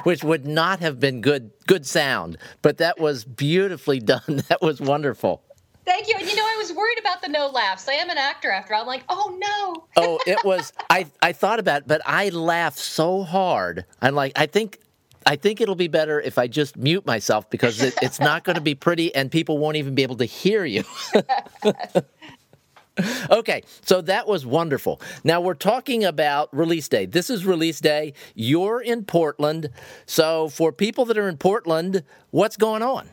which 0.03 0.25
would 0.25 0.47
not 0.47 0.81
have 0.81 0.99
been 0.99 1.21
good 1.21 1.51
good 1.67 1.87
sound, 1.87 2.39
but 2.63 2.79
that 2.79 2.99
was 2.99 3.25
beautifully 3.25 4.01
done. 4.15 4.43
That 4.49 4.63
was 4.63 4.81
wonderful. 4.81 5.43
Thank 5.87 6.09
you. 6.09 6.17
And 6.19 6.29
you 6.29 6.35
know, 6.35 6.43
I 6.43 6.57
was 6.59 6.73
worried 6.73 6.99
about 6.99 7.23
the 7.23 7.29
no 7.29 7.47
laughs. 7.47 7.89
I 7.89 7.93
am 7.93 8.11
an 8.11 8.19
actor 8.19 8.51
after 8.51 8.75
all. 8.75 8.81
I'm 8.81 8.89
like, 8.89 9.05
oh 9.09 9.37
no. 9.39 9.87
oh, 9.97 10.19
it 10.27 10.45
was 10.45 10.73
I 10.91 11.07
I 11.23 11.33
thought 11.33 11.61
about 11.61 11.83
it, 11.83 11.89
but 11.89 12.03
I 12.05 12.31
laughed 12.31 12.79
so 12.79 13.23
hard. 13.23 13.85
I'm 14.03 14.17
like, 14.17 14.33
I 14.35 14.47
think 14.47 14.81
I 15.25 15.37
think 15.37 15.61
it'll 15.61 15.77
be 15.77 15.89
better 15.89 16.21
if 16.21 16.39
I 16.39 16.49
just 16.49 16.77
mute 16.77 17.07
myself 17.07 17.49
because 17.51 17.81
it, 17.81 17.95
it's 18.03 18.19
not 18.19 18.43
going 18.43 18.57
to 18.57 18.63
be 18.63 18.75
pretty 18.75 19.15
and 19.15 19.31
people 19.31 19.59
won't 19.59 19.77
even 19.77 19.95
be 19.95 20.03
able 20.03 20.17
to 20.17 20.25
hear 20.25 20.65
you. 20.65 20.83
okay, 23.31 23.63
so 23.83 24.01
that 24.03 24.27
was 24.27 24.45
wonderful. 24.45 25.01
Now 25.23 25.41
we're 25.41 25.55
talking 25.55 26.05
about 26.05 26.49
release 26.53 26.89
day. 26.89 27.07
This 27.07 27.31
is 27.31 27.47
release 27.47 27.81
day. 27.81 28.13
You're 28.35 28.81
in 28.81 29.05
Portland. 29.05 29.71
So 30.05 30.49
for 30.49 30.73
people 30.73 31.05
that 31.07 31.17
are 31.17 31.29
in 31.29 31.37
Portland, 31.37 32.03
what's 32.31 32.57
going 32.57 32.83
on? 32.83 33.09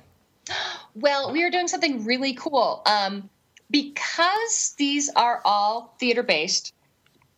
Well, 0.95 1.31
we 1.31 1.43
are 1.43 1.49
doing 1.49 1.67
something 1.67 2.05
really 2.05 2.33
cool. 2.33 2.81
Um, 2.85 3.29
because 3.73 4.75
these 4.77 5.09
are 5.15 5.41
all 5.43 5.95
theater 5.99 6.23
based 6.23 6.73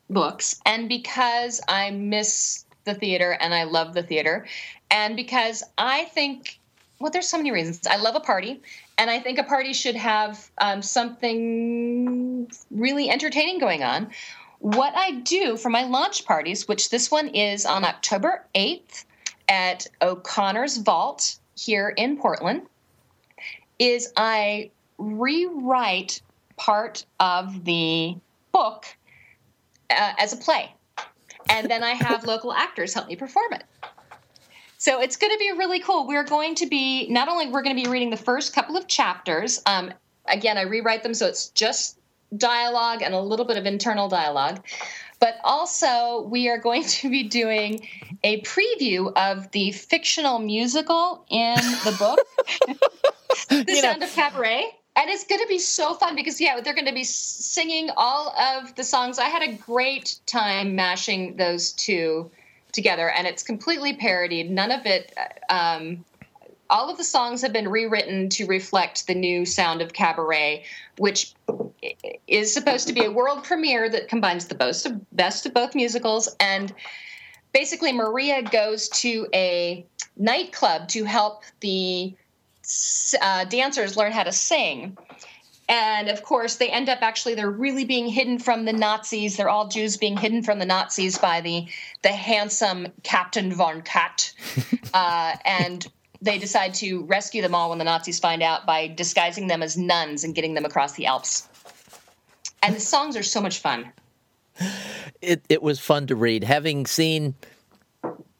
books, 0.09 0.59
and 0.65 0.89
because 0.89 1.61
I 1.67 1.91
miss 1.91 2.65
the 2.83 2.93
theater 2.93 3.37
and 3.39 3.53
I 3.53 3.63
love 3.63 3.93
the 3.93 4.03
theater, 4.03 4.45
and 4.91 5.15
because 5.15 5.63
I 5.77 6.03
think, 6.05 6.59
well, 6.99 7.09
there's 7.09 7.29
so 7.29 7.37
many 7.37 7.51
reasons. 7.51 7.87
I 7.87 7.95
love 7.95 8.15
a 8.15 8.19
party, 8.19 8.61
and 8.97 9.09
I 9.09 9.19
think 9.19 9.39
a 9.39 9.43
party 9.43 9.71
should 9.71 9.95
have 9.95 10.51
um, 10.57 10.81
something 10.81 12.51
really 12.69 13.09
entertaining 13.09 13.59
going 13.59 13.83
on. 13.83 14.11
What 14.59 14.93
I 14.95 15.11
do 15.11 15.55
for 15.55 15.69
my 15.69 15.83
launch 15.83 16.25
parties, 16.25 16.67
which 16.67 16.89
this 16.89 17.09
one 17.09 17.29
is 17.29 17.65
on 17.65 17.85
October 17.85 18.45
8th 18.55 19.05
at 19.47 19.87
O'Connor's 20.01 20.77
Vault 20.77 21.37
here 21.55 21.89
in 21.89 22.17
Portland 22.17 22.63
is 23.79 24.11
I 24.15 24.71
rewrite 24.97 26.21
part 26.57 27.05
of 27.19 27.65
the 27.65 28.15
book 28.51 28.85
uh, 29.89 30.13
as 30.17 30.33
a 30.33 30.37
play. 30.37 30.73
And 31.49 31.69
then 31.69 31.83
I 31.83 31.91
have 31.91 32.23
local 32.25 32.53
actors 32.53 32.93
help 32.93 33.07
me 33.07 33.15
perform 33.15 33.53
it. 33.53 33.63
So 34.77 35.01
it's 35.01 35.15
going 35.15 35.31
to 35.31 35.39
be 35.39 35.51
really 35.57 35.79
cool. 35.79 36.07
We're 36.07 36.23
going 36.23 36.55
to 36.55 36.65
be 36.67 37.07
not 37.09 37.27
only 37.27 37.47
we're 37.47 37.63
going 37.63 37.75
to 37.75 37.83
be 37.83 37.89
reading 37.89 38.09
the 38.09 38.17
first 38.17 38.53
couple 38.53 38.77
of 38.77 38.87
chapters. 38.87 39.61
Um, 39.65 39.93
again, 40.27 40.57
I 40.57 40.63
rewrite 40.63 41.03
them 41.03 41.13
so 41.13 41.27
it's 41.27 41.49
just 41.49 41.97
dialogue 42.37 43.01
and 43.01 43.13
a 43.13 43.19
little 43.19 43.45
bit 43.45 43.57
of 43.57 43.65
internal 43.65 44.09
dialogue. 44.09 44.63
But 45.19 45.39
also, 45.43 46.27
we 46.29 46.49
are 46.49 46.57
going 46.57 46.83
to 46.83 47.09
be 47.09 47.23
doing 47.23 47.87
a 48.23 48.41
preview 48.41 49.13
of 49.15 49.49
the 49.51 49.71
fictional 49.71 50.39
musical 50.39 51.25
in 51.29 51.55
the 51.55 51.95
book. 51.97 52.19
the 53.49 53.65
you 53.67 53.75
sound 53.77 53.99
know. 53.99 54.07
of 54.07 54.13
cabaret. 54.13 54.65
And 54.97 55.09
it's 55.09 55.25
going 55.25 55.41
to 55.41 55.47
be 55.47 55.59
so 55.59 55.93
fun 55.95 56.15
because 56.15 56.39
yeah 56.39 56.59
they're 56.61 56.73
going 56.73 56.87
to 56.87 56.93
be 56.93 57.03
singing 57.03 57.89
all 57.97 58.33
of 58.39 58.75
the 58.75 58.83
songs. 58.83 59.19
I 59.19 59.25
had 59.25 59.41
a 59.41 59.53
great 59.53 60.19
time 60.25 60.75
mashing 60.75 61.35
those 61.35 61.73
two 61.73 62.31
together 62.71 63.09
and 63.09 63.27
it's 63.27 63.43
completely 63.43 63.95
parodied. 63.95 64.49
None 64.49 64.71
of 64.71 64.85
it 64.85 65.13
um, 65.49 66.05
all 66.69 66.89
of 66.89 66.97
the 66.97 67.03
songs 67.03 67.41
have 67.41 67.53
been 67.53 67.67
rewritten 67.67 68.29
to 68.29 68.45
reflect 68.45 69.05
the 69.07 69.13
new 69.13 69.45
sound 69.45 69.81
of 69.81 69.93
cabaret 69.93 70.63
which 70.97 71.33
is 72.27 72.53
supposed 72.53 72.87
to 72.87 72.93
be 72.93 73.03
a 73.03 73.11
world 73.11 73.43
premiere 73.43 73.89
that 73.89 74.07
combines 74.07 74.45
the 74.47 74.55
best 74.55 74.85
of, 74.85 75.11
best 75.11 75.45
of 75.45 75.53
both 75.53 75.75
musicals. 75.75 76.33
And 76.39 76.73
basically 77.53 77.91
maria 77.91 78.41
goes 78.43 78.87
to 78.89 79.27
a 79.33 79.85
nightclub 80.15 80.87
to 80.89 81.03
help 81.03 81.43
the 81.59 82.15
uh, 83.21 83.45
dancers 83.45 83.97
learn 83.97 84.11
how 84.11 84.23
to 84.23 84.31
sing. 84.31 84.97
And 85.67 86.09
of 86.09 86.21
course, 86.21 86.55
they 86.57 86.69
end 86.69 86.89
up 86.89 86.99
actually, 87.01 87.33
they're 87.35 87.49
really 87.49 87.85
being 87.85 88.07
hidden 88.07 88.37
from 88.37 88.65
the 88.65 88.73
Nazis. 88.73 89.37
They're 89.37 89.49
all 89.49 89.67
Jews 89.67 89.97
being 89.97 90.15
hidden 90.15 90.43
from 90.43 90.59
the 90.59 90.65
Nazis 90.65 91.17
by 91.17 91.41
the, 91.41 91.67
the 92.03 92.09
handsome 92.09 92.87
Captain 93.03 93.51
von 93.51 93.81
Katt. 93.81 94.31
uh, 94.93 95.35
and 95.43 95.87
they 96.21 96.37
decide 96.37 96.75
to 96.75 97.03
rescue 97.05 97.41
them 97.41 97.55
all 97.55 97.69
when 97.69 97.79
the 97.79 97.83
Nazis 97.83 98.19
find 98.19 98.43
out 98.43 98.65
by 98.65 98.87
disguising 98.87 99.47
them 99.47 99.63
as 99.63 99.75
nuns 99.75 100.23
and 100.23 100.35
getting 100.35 100.53
them 100.53 100.65
across 100.65 100.93
the 100.93 101.07
Alps. 101.07 101.47
And 102.61 102.75
the 102.75 102.79
songs 102.79 103.15
are 103.17 103.23
so 103.23 103.41
much 103.41 103.59
fun. 103.59 103.91
It, 105.21 105.43
it 105.49 105.61
was 105.61 105.79
fun 105.79 106.07
to 106.07 106.15
read. 106.15 106.43
Having 106.43 106.85
seen 106.85 107.35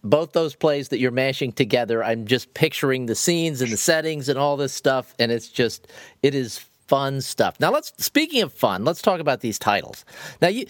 both 0.05 0.33
those 0.33 0.55
plays 0.55 0.89
that 0.89 0.99
you're 0.99 1.11
mashing 1.11 1.51
together, 1.51 2.03
I'm 2.03 2.25
just 2.25 2.53
picturing 2.53 3.07
the 3.07 3.15
scenes 3.15 3.61
and 3.61 3.71
the 3.71 3.77
settings 3.77 4.29
and 4.29 4.39
all 4.39 4.55
this 4.55 4.73
stuff, 4.73 5.13
and 5.19 5.31
it's 5.31 5.49
just 5.49 5.87
it 6.21 6.35
is 6.35 6.59
fun 6.87 7.21
stuff. 7.21 7.59
Now 7.59 7.71
let's 7.71 7.91
speaking 7.97 8.41
of 8.41 8.53
fun, 8.53 8.85
let's 8.85 9.01
talk 9.01 9.19
about 9.19 9.41
these 9.41 9.59
titles. 9.59 10.05
Now 10.41 10.49
you 10.49 10.65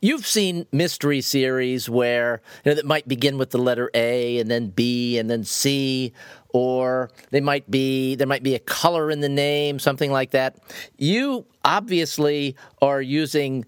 you've 0.00 0.26
seen 0.26 0.66
mystery 0.72 1.20
series 1.20 1.90
where 1.90 2.40
you 2.64 2.70
know 2.70 2.76
that 2.76 2.86
might 2.86 3.06
begin 3.08 3.38
with 3.38 3.50
the 3.50 3.58
letter 3.58 3.90
A 3.94 4.38
and 4.38 4.50
then 4.50 4.68
B 4.68 5.18
and 5.18 5.28
then 5.28 5.44
C 5.44 6.12
or 6.50 7.10
they 7.30 7.40
might 7.40 7.70
be 7.70 8.14
there 8.14 8.26
might 8.26 8.42
be 8.42 8.54
a 8.54 8.60
color 8.60 9.10
in 9.10 9.20
the 9.20 9.28
name, 9.28 9.78
something 9.78 10.12
like 10.12 10.30
that. 10.30 10.56
You 10.96 11.46
obviously 11.64 12.56
are 12.80 13.02
using 13.02 13.64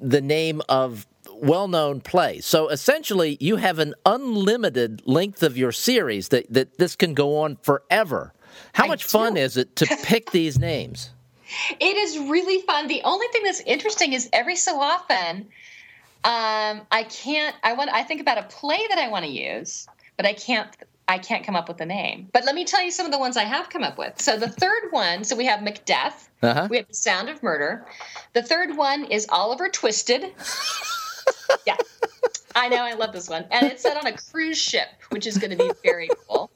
the 0.00 0.20
name 0.20 0.62
of 0.68 1.06
well 1.40 1.68
known 1.68 2.00
plays. 2.00 2.46
So 2.46 2.68
essentially, 2.68 3.36
you 3.40 3.56
have 3.56 3.78
an 3.78 3.94
unlimited 4.04 5.02
length 5.06 5.42
of 5.42 5.56
your 5.56 5.72
series 5.72 6.28
that, 6.28 6.52
that 6.52 6.78
this 6.78 6.96
can 6.96 7.14
go 7.14 7.38
on 7.38 7.56
forever. 7.56 8.32
How 8.72 8.84
I 8.84 8.88
much 8.88 9.04
do. 9.04 9.08
fun 9.08 9.36
is 9.36 9.56
it 9.56 9.76
to 9.76 9.86
pick 10.02 10.30
these 10.30 10.58
names? 10.58 11.10
It 11.78 11.96
is 11.96 12.18
really 12.18 12.62
fun. 12.62 12.88
The 12.88 13.02
only 13.04 13.26
thing 13.28 13.44
that's 13.44 13.60
interesting 13.60 14.12
is 14.12 14.28
every 14.32 14.56
so 14.56 14.80
often, 14.80 15.46
um, 16.24 16.80
I 16.90 17.06
can't. 17.08 17.54
I 17.62 17.74
want. 17.74 17.90
I 17.90 18.02
think 18.02 18.20
about 18.20 18.38
a 18.38 18.42
play 18.42 18.84
that 18.88 18.98
I 18.98 19.08
want 19.08 19.24
to 19.24 19.30
use, 19.30 19.86
but 20.16 20.26
I 20.26 20.32
can't. 20.32 20.68
I 21.08 21.18
can't 21.18 21.44
come 21.44 21.54
up 21.54 21.68
with 21.68 21.80
a 21.80 21.86
name. 21.86 22.28
But 22.32 22.44
let 22.44 22.56
me 22.56 22.64
tell 22.64 22.82
you 22.82 22.90
some 22.90 23.06
of 23.06 23.12
the 23.12 23.18
ones 23.18 23.36
I 23.36 23.44
have 23.44 23.70
come 23.70 23.84
up 23.84 23.96
with. 23.96 24.20
So 24.20 24.36
the 24.36 24.48
third 24.48 24.90
one. 24.90 25.22
So 25.22 25.36
we 25.36 25.46
have 25.46 25.60
Macdeath. 25.60 26.28
Uh-huh. 26.42 26.66
We 26.68 26.78
have 26.78 26.88
The 26.88 26.94
Sound 26.94 27.28
of 27.28 27.44
Murder. 27.44 27.86
The 28.32 28.42
third 28.42 28.76
one 28.76 29.04
is 29.04 29.26
Oliver 29.30 29.68
Twisted. 29.68 30.34
Yeah. 31.66 31.76
I 32.54 32.68
know. 32.68 32.82
I 32.82 32.94
love 32.94 33.12
this 33.12 33.28
one. 33.28 33.44
And 33.50 33.66
it's 33.66 33.82
set 33.82 33.96
on 33.96 34.06
a 34.06 34.16
cruise 34.16 34.58
ship, 34.58 34.88
which 35.10 35.26
is 35.26 35.36
going 35.38 35.50
to 35.50 35.56
be 35.56 35.70
very 35.84 36.08
cool. 36.26 36.50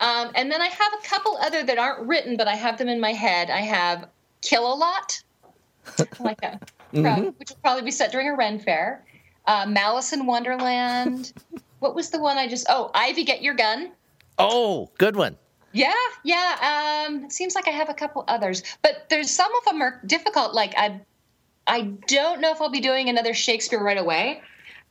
Um, 0.00 0.30
and 0.34 0.50
then 0.50 0.60
I 0.60 0.66
have 0.66 0.92
a 0.92 1.06
couple 1.06 1.38
other 1.38 1.62
that 1.62 1.78
aren't 1.78 2.06
written, 2.06 2.36
but 2.36 2.46
I 2.46 2.54
have 2.56 2.78
them 2.78 2.88
in 2.88 3.00
my 3.00 3.12
head. 3.12 3.50
I 3.50 3.60
have 3.60 4.08
Kill 4.42 4.70
a 4.70 4.74
Lot, 4.74 5.22
like 6.20 6.40
that, 6.42 6.70
mm-hmm. 6.92 7.28
which 7.38 7.50
will 7.50 7.58
probably 7.62 7.82
be 7.82 7.90
set 7.90 8.12
during 8.12 8.28
a 8.28 8.36
Ren 8.36 8.58
fair. 8.58 9.04
Uh, 9.46 9.64
Malice 9.66 10.12
in 10.12 10.26
Wonderland. 10.26 11.32
what 11.78 11.94
was 11.94 12.10
the 12.10 12.20
one 12.20 12.36
I 12.36 12.48
just? 12.48 12.66
Oh, 12.68 12.90
Ivy, 12.94 13.24
get 13.24 13.40
your 13.40 13.54
gun. 13.54 13.92
Oh, 14.38 14.90
good 14.98 15.16
one. 15.16 15.36
Yeah, 15.72 15.92
yeah. 16.22 17.06
Um, 17.06 17.24
it 17.24 17.32
seems 17.32 17.54
like 17.54 17.66
I 17.66 17.72
have 17.72 17.88
a 17.88 17.94
couple 17.94 18.24
others, 18.28 18.62
but 18.82 19.06
there's 19.08 19.30
some 19.30 19.50
of 19.56 19.64
them 19.64 19.82
are 19.82 20.00
difficult. 20.06 20.54
Like 20.54 20.74
I 20.76 21.00
I 21.66 21.82
don't 22.06 22.40
know 22.40 22.52
if 22.52 22.60
I'll 22.60 22.70
be 22.70 22.80
doing 22.80 23.08
another 23.08 23.34
Shakespeare 23.34 23.82
right 23.82 23.98
away, 23.98 24.42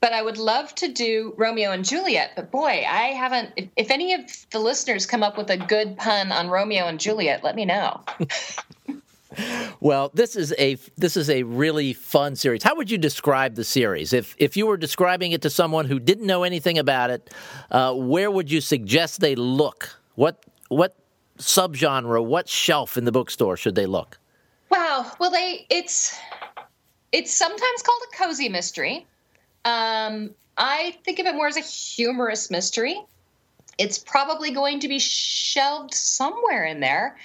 but 0.02 0.12
I 0.12 0.22
would 0.22 0.38
love 0.38 0.74
to 0.76 0.92
do 0.92 1.34
Romeo 1.38 1.72
and 1.72 1.86
Juliet. 1.86 2.32
But 2.36 2.52
boy, 2.52 2.86
I 2.88 3.14
haven't. 3.16 3.52
If, 3.56 3.70
if 3.76 3.92
any 3.92 4.14
of 4.14 4.22
the 4.50 4.60
listeners 4.60 5.06
come 5.06 5.24
up 5.24 5.38
with 5.38 5.50
a 5.50 5.58
good 5.58 5.98
pun 5.98 6.32
on 6.32 6.50
Romeo 6.50 6.88
and 6.88 7.00
Juliet, 7.00 7.44
let 7.44 7.56
me 7.56 7.66
know. 7.66 8.02
well, 9.80 10.12
this 10.14 10.36
is 10.36 10.54
a 10.58 10.76
this 10.98 11.16
is 11.16 11.30
a 11.30 11.44
really 11.44 11.94
fun 11.94 12.36
series. 12.36 12.64
How 12.64 12.76
would 12.76 12.92
you 12.92 12.98
describe 12.98 13.56
the 13.56 13.64
series? 13.64 14.14
If 14.14 14.36
if 14.38 14.58
you 14.58 14.68
were 14.68 14.78
describing 14.78 15.32
it 15.32 15.42
to 15.44 15.50
someone 15.50 15.86
who 15.86 16.00
didn't 16.00 16.26
know 16.26 16.44
anything 16.44 16.78
about 16.78 17.10
it, 17.10 17.34
uh, 17.72 17.94
where 17.94 18.30
would 18.30 18.52
you 18.52 18.62
suggest 18.62 19.22
they 19.22 19.36
look? 19.36 19.90
What 20.16 20.44
what 20.70 20.96
subgenre, 21.38 22.24
what 22.24 22.50
shelf 22.50 22.98
in 22.98 23.06
the 23.06 23.12
bookstore 23.12 23.58
should 23.58 23.76
they 23.76 23.86
look? 23.86 24.20
Wow. 24.70 25.12
Well, 25.20 25.32
they 25.32 25.66
it's 25.70 26.20
it's 27.14 27.34
sometimes 27.34 27.82
called 27.84 28.02
a 28.12 28.18
cozy 28.18 28.50
mystery. 28.50 29.06
Um, 29.64 30.32
I 30.58 30.98
think 31.06 31.20
of 31.20 31.26
it 31.28 31.36
more 31.36 31.48
as 31.48 31.56
a 31.56 31.62
humorous 31.62 32.52
mystery. 32.52 33.00
it's 33.80 33.98
probably 33.98 34.52
going 34.52 34.80
to 34.82 34.88
be 34.88 35.00
shelved 35.00 35.94
somewhere 35.94 36.66
in 36.66 36.80
there. 36.80 37.18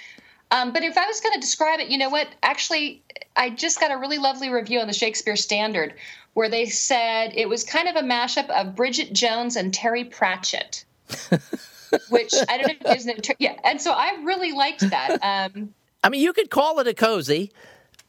Um, 0.51 0.73
but 0.73 0.83
if 0.83 0.97
I 0.97 1.05
was 1.05 1.19
going 1.21 1.33
to 1.33 1.39
describe 1.39 1.79
it, 1.79 1.89
you 1.89 1.97
know 1.97 2.09
what? 2.09 2.27
Actually, 2.41 3.03
I 3.35 3.51
just 3.51 3.79
got 3.79 3.91
a 3.91 3.97
really 3.97 4.17
lovely 4.17 4.49
review 4.49 4.79
on 4.79 4.87
the 4.87 4.93
Shakespeare 4.93 5.35
Standard 5.35 5.93
where 6.33 6.49
they 6.49 6.65
said 6.65 7.33
it 7.35 7.49
was 7.49 7.63
kind 7.63 7.87
of 7.87 7.95
a 7.95 8.01
mashup 8.01 8.49
of 8.49 8.75
Bridget 8.75 9.13
Jones 9.13 9.55
and 9.55 9.73
Terry 9.73 10.05
Pratchett. 10.05 10.85
which 12.09 12.33
I 12.47 12.57
don't 12.57 12.83
know 12.83 12.91
if 12.91 13.07
it, 13.07 13.35
yeah, 13.39 13.55
and 13.63 13.81
so 13.81 13.91
I 13.91 14.21
really 14.23 14.51
liked 14.51 14.87
that. 14.89 15.17
Um, 15.23 15.73
I 16.03 16.09
mean, 16.09 16.21
you 16.21 16.33
could 16.33 16.49
call 16.49 16.79
it 16.79 16.87
a 16.87 16.93
cozy, 16.93 17.51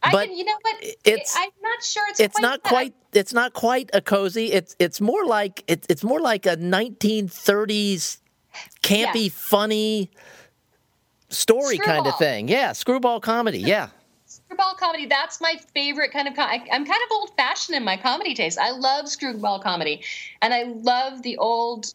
but 0.02 0.26
can, 0.28 0.36
you 0.36 0.44
know 0.44 0.56
what? 0.62 0.76
it's- 1.04 1.34
I'm 1.36 1.50
not 1.62 1.82
sure 1.82 2.04
it's 2.08 2.20
it's 2.20 2.34
quite 2.38 2.42
not 2.42 2.62
that. 2.62 2.68
quite 2.68 2.94
it's 3.12 3.32
not 3.32 3.52
quite 3.52 3.90
a 3.92 4.00
cozy. 4.00 4.52
It's 4.52 4.74
it's 4.78 5.00
more 5.00 5.24
like 5.26 5.62
it's 5.66 5.86
it's 5.90 6.02
more 6.04 6.20
like 6.20 6.46
a 6.46 6.56
1930s 6.56 8.18
campy, 8.82 9.24
Yeah. 9.24 9.30
funny 9.32 10.10
story 11.28 11.78
kind 11.78 12.06
of 12.06 12.16
thing. 12.18 12.48
Yeah, 12.48 12.72
screwball 12.72 13.20
comedy. 13.20 13.58
Yeah. 13.60 13.88
screwball 14.26 14.74
comedy. 14.74 15.06
That's 15.06 15.40
my 15.40 15.54
favorite 15.74 16.12
kind 16.12 16.28
of. 16.28 16.34
Com- 16.34 16.48
I, 16.48 16.54
I'm 16.72 16.84
kind 16.84 17.00
of 17.04 17.12
old 17.12 17.30
fashioned 17.36 17.76
in 17.76 17.84
my 17.84 17.96
comedy 17.96 18.34
taste. 18.34 18.58
I 18.58 18.70
love 18.70 19.08
screwball 19.08 19.60
comedy, 19.60 20.02
and 20.42 20.52
I 20.54 20.64
love 20.64 21.22
the 21.22 21.36
old 21.38 21.92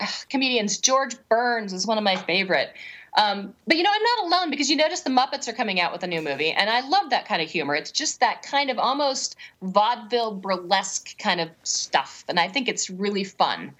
uh, 0.00 0.06
comedians. 0.28 0.78
George 0.78 1.16
Burns 1.28 1.72
is 1.72 1.86
one 1.86 1.98
of 1.98 2.04
my 2.04 2.16
favorite. 2.16 2.70
Um, 3.18 3.52
but 3.66 3.76
you 3.76 3.82
know, 3.82 3.90
I'm 3.92 4.02
not 4.02 4.26
alone 4.26 4.50
because 4.50 4.70
you 4.70 4.76
notice 4.76 5.00
the 5.00 5.10
Muppets 5.10 5.48
are 5.48 5.52
coming 5.52 5.80
out 5.80 5.92
with 5.92 6.04
a 6.04 6.06
new 6.06 6.22
movie, 6.22 6.52
and 6.52 6.70
I 6.70 6.86
love 6.88 7.10
that 7.10 7.26
kind 7.26 7.42
of 7.42 7.50
humor. 7.50 7.74
It's 7.74 7.90
just 7.90 8.20
that 8.20 8.42
kind 8.42 8.70
of 8.70 8.78
almost 8.78 9.34
vaudeville 9.60 10.36
burlesque 10.36 11.18
kind 11.18 11.40
of 11.40 11.48
stuff, 11.64 12.24
and 12.28 12.38
I 12.38 12.46
think 12.46 12.68
it's 12.68 12.88
really 12.88 13.24
fun. 13.24 13.74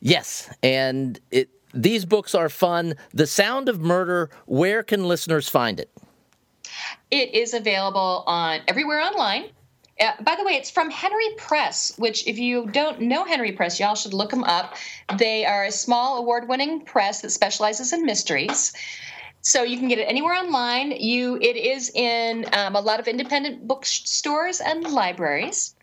Yes, 0.00 0.50
and 0.62 1.20
it 1.30 1.50
these 1.74 2.06
books 2.06 2.34
are 2.34 2.48
fun. 2.48 2.94
The 3.12 3.26
Sound 3.26 3.68
of 3.68 3.80
Murder, 3.80 4.30
where 4.46 4.82
can 4.82 5.06
listeners 5.06 5.50
find 5.50 5.78
it? 5.78 5.90
It 7.10 7.34
is 7.34 7.52
available 7.52 8.24
on 8.26 8.60
everywhere 8.68 9.00
online. 9.00 9.50
Uh, 9.98 10.12
by 10.22 10.36
the 10.36 10.44
way, 10.44 10.52
it's 10.52 10.70
from 10.70 10.90
Henery 10.90 11.34
Press, 11.38 11.92
which, 11.96 12.26
if 12.26 12.38
you 12.38 12.66
don't 12.66 13.00
know 13.00 13.24
Henery 13.24 13.52
Press, 13.52 13.80
y'all 13.80 13.94
should 13.94 14.12
look 14.12 14.30
them 14.30 14.44
up. 14.44 14.76
They 15.18 15.46
are 15.46 15.64
a 15.64 15.72
small 15.72 16.18
award 16.18 16.48
winning 16.48 16.82
press 16.82 17.22
that 17.22 17.30
specializes 17.30 17.92
in 17.92 18.04
mysteries. 18.04 18.74
So 19.40 19.62
you 19.62 19.78
can 19.78 19.88
get 19.88 19.98
it 19.98 20.04
anywhere 20.04 20.34
online. 20.34 20.90
You, 20.90 21.36
it 21.36 21.56
is 21.56 21.90
in 21.94 22.44
um, 22.52 22.76
a 22.76 22.80
lot 22.80 23.00
of 23.00 23.08
independent 23.08 23.66
bookstores 23.66 24.60
and 24.60 24.84
libraries, 24.84 25.74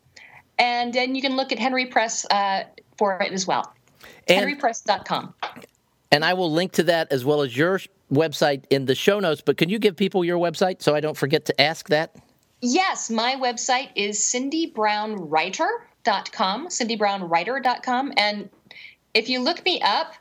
and 0.60 0.93
then 0.93 1.15
you 1.15 1.21
can 1.21 1.36
look 1.36 1.52
at 1.52 1.58
Henery 1.58 1.88
Press 1.88 2.26
uh, 2.26 2.65
for 2.97 3.19
it 3.19 3.32
as 3.32 3.47
well. 3.47 3.73
And- 4.28 4.45
HeneryPress.com. 4.45 5.34
And 6.12 6.23
I 6.23 6.36
will 6.36 6.52
link 6.52 6.73
to 6.73 6.84
that 6.84 7.12
as 7.12 7.26
well 7.26 7.41
as 7.41 7.58
your 7.58 7.80
website 8.12 8.65
in 8.69 8.86
the 8.86 8.93
show 8.93 9.19
notes. 9.19 9.41
But 9.43 9.58
can 9.58 9.69
you 9.69 9.80
give 9.80 9.95
people 9.95 10.23
your 10.23 10.38
website 10.38 10.84
so 10.84 10.93
I 10.93 10.99
don't 10.99 11.17
forget 11.17 11.45
to 11.45 11.60
ask 11.60 11.89
that? 11.89 12.15
Yes, 12.65 13.10
my 13.10 13.36
website 13.36 13.89
is 13.93 14.19
cindybrownwriter.com, 14.19 16.67
cindybrownwriter.com. 16.69 18.13
And 18.15 18.49
if 19.13 19.28
you 19.28 19.41
look 19.41 19.65
me 19.65 19.82
up, 19.82 20.13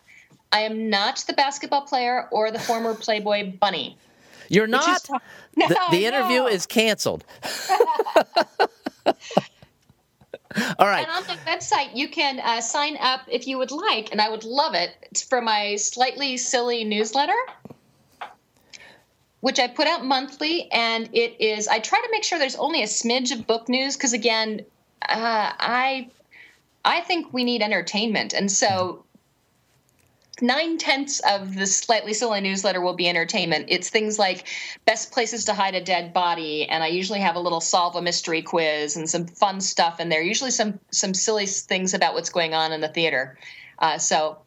I 0.51 0.63
am 0.63 0.91
not 0.91 1.23
the 1.29 1.35
basketball 1.35 1.83
player 1.83 2.27
or 2.33 2.51
the 2.51 2.59
former 2.59 2.95
Playboy 2.95 3.53
bunny. 3.61 3.97
You're 4.49 4.67
which 4.67 4.81
is- 4.81 5.09
not. 5.09 5.23
No, 5.55 5.69
the, 5.69 5.79
the 5.91 6.07
interview 6.07 6.39
no. 6.39 6.47
is 6.49 6.65
canceled. 6.65 7.27
All 10.79 10.87
right. 10.87 11.07
And 11.07 11.11
on 11.11 11.25
the 11.25 11.37
website, 11.47 11.95
you 11.95 12.09
can 12.09 12.41
uh, 12.41 12.63
sign 12.63 12.97
up 12.99 13.21
if 13.29 13.47
you 13.47 13.59
would 13.59 13.71
like, 13.71 14.11
and 14.13 14.21
I 14.21 14.31
would 14.31 14.45
love 14.45 14.73
it. 14.75 15.27
For 15.29 15.43
my 15.43 15.77
slightly 15.77 16.39
silly 16.39 16.85
newsletter, 16.85 17.37
which 19.43 19.59
I 19.59 19.67
put 19.67 19.89
out 19.89 20.05
monthly. 20.05 20.71
And 20.71 21.11
it 21.13 21.37
is, 21.41 21.67
I 21.67 21.81
try 21.81 22.01
to 22.01 22.09
make 22.13 22.23
sure 22.23 22.39
there's 22.39 22.57
only 22.57 22.83
a 22.83 22.87
smidge 22.87 23.33
of 23.33 23.45
book 23.45 23.69
news 23.69 23.97
because, 23.97 24.13
again, 24.13 24.61
uh, 25.03 25.53
I, 25.59 26.09
I 26.85 27.01
think 27.01 27.33
we 27.33 27.43
need 27.43 27.61
entertainment. 27.61 28.35
And 28.35 28.51
so 28.51 29.05
nine 30.41 30.79
tenths 30.79 31.19
of 31.29 31.57
the 31.57 31.67
slightly 31.67 32.15
silly 32.15 32.41
newsletter 32.41 32.81
will 32.81 32.95
be 32.95 33.09
entertainment. 33.09 33.67
It's 33.69 33.91
things 33.91 34.17
like 34.17 34.47
best 34.87 35.11
places 35.11 35.45
to 35.47 35.55
hide 35.55 35.75
a 35.75 35.83
dead 35.83 36.13
body, 36.13 36.69
and 36.69 36.85
I 36.85 36.87
usually 36.87 37.21
have 37.21 37.35
a 37.35 37.41
little 37.41 37.61
solve 37.61 37.97
a 37.97 38.03
mystery 38.03 38.43
quiz 38.43 38.97
and 38.97 39.11
some 39.11 39.27
fun 39.27 39.61
stuff 39.61 39.99
in 39.99 40.09
there. 40.09 40.23
Usually 40.23 40.53
some 40.53 40.79
some 40.93 41.15
silly 41.15 41.47
things 41.47 41.95
about 41.95 42.15
what's 42.15 42.31
going 42.31 42.55
on 42.55 42.71
in 42.71 42.81
the 42.81 42.89
theater. 42.89 43.37
Uh, 43.81 43.99
so 43.99 44.39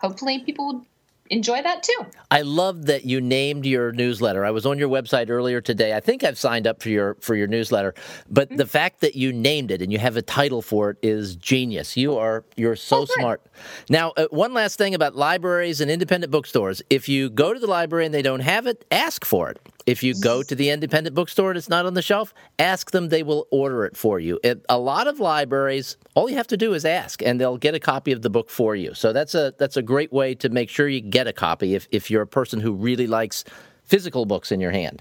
hopefully 0.00 0.44
people 0.44 0.86
enjoy 1.30 1.62
that 1.62 1.82
too. 1.82 2.06
I 2.30 2.42
love 2.42 2.86
that 2.86 3.04
you 3.04 3.20
named 3.20 3.64
your 3.66 3.92
newsletter. 3.92 4.44
I 4.44 4.50
was 4.50 4.66
on 4.66 4.78
your 4.78 4.88
website 4.88 5.30
earlier 5.30 5.60
today. 5.60 5.94
I 5.94 6.00
think 6.00 6.22
I've 6.24 6.38
signed 6.38 6.66
up 6.66 6.82
for 6.82 6.88
your 6.90 7.14
for 7.20 7.34
your 7.34 7.46
newsletter, 7.46 7.94
but 8.30 8.48
Mm-hmm. 8.48 8.56
the 8.58 8.66
fact 8.66 9.00
that 9.00 9.14
you 9.16 9.32
named 9.32 9.70
it 9.70 9.80
and 9.82 9.90
you 9.92 9.98
have 9.98 10.16
a 10.16 10.22
title 10.22 10.60
for 10.62 10.90
it 10.90 10.98
is 11.02 11.36
genius. 11.36 11.96
You 11.96 12.16
are 12.18 12.44
you're 12.56 12.76
so 12.76 13.02
Oh, 13.02 13.04
smart. 13.06 13.42
Now, 13.88 14.12
uh, 14.16 14.26
one 14.30 14.52
last 14.52 14.76
thing 14.78 14.94
about 14.94 15.14
libraries 15.16 15.80
and 15.80 15.90
independent 15.90 16.30
bookstores. 16.30 16.82
If 16.90 17.08
you 17.08 17.30
go 17.30 17.54
to 17.54 17.58
the 17.60 17.66
library 17.66 18.04
and 18.06 18.14
they 18.14 18.22
don't 18.22 18.40
have 18.40 18.66
it, 18.66 18.84
ask 18.90 19.24
for 19.24 19.50
it. 19.50 19.58
If 19.86 20.02
you 20.02 20.14
go 20.18 20.42
to 20.42 20.54
the 20.54 20.70
independent 20.70 21.14
bookstore 21.14 21.50
and 21.50 21.58
it's 21.58 21.68
not 21.68 21.84
on 21.84 21.92
the 21.92 22.00
shelf, 22.00 22.32
ask 22.58 22.90
them. 22.90 23.10
They 23.10 23.22
will 23.22 23.46
order 23.50 23.84
it 23.84 23.96
for 23.98 24.18
you. 24.18 24.40
At 24.42 24.58
a 24.70 24.78
lot 24.78 25.06
of 25.06 25.20
libraries, 25.20 25.98
all 26.14 26.30
you 26.30 26.36
have 26.36 26.46
to 26.48 26.56
do 26.56 26.72
is 26.72 26.86
ask, 26.86 27.22
and 27.22 27.38
they'll 27.38 27.58
get 27.58 27.74
a 27.74 27.80
copy 27.80 28.10
of 28.12 28.22
the 28.22 28.30
book 28.30 28.48
for 28.48 28.74
you. 28.74 28.94
So 28.94 29.12
that's 29.12 29.34
a 29.34 29.52
that's 29.58 29.76
a 29.76 29.82
great 29.82 30.10
way 30.10 30.34
to 30.36 30.48
make 30.48 30.70
sure 30.70 30.88
you 30.88 31.02
get 31.14 31.26
a 31.28 31.32
copy 31.32 31.74
if 31.74 31.88
if 31.92 32.10
you're 32.10 32.22
a 32.22 32.26
person 32.26 32.60
who 32.60 32.72
really 32.72 33.06
likes 33.06 33.44
physical 33.84 34.26
books 34.26 34.52
in 34.52 34.60
your 34.60 34.72
hand. 34.72 35.00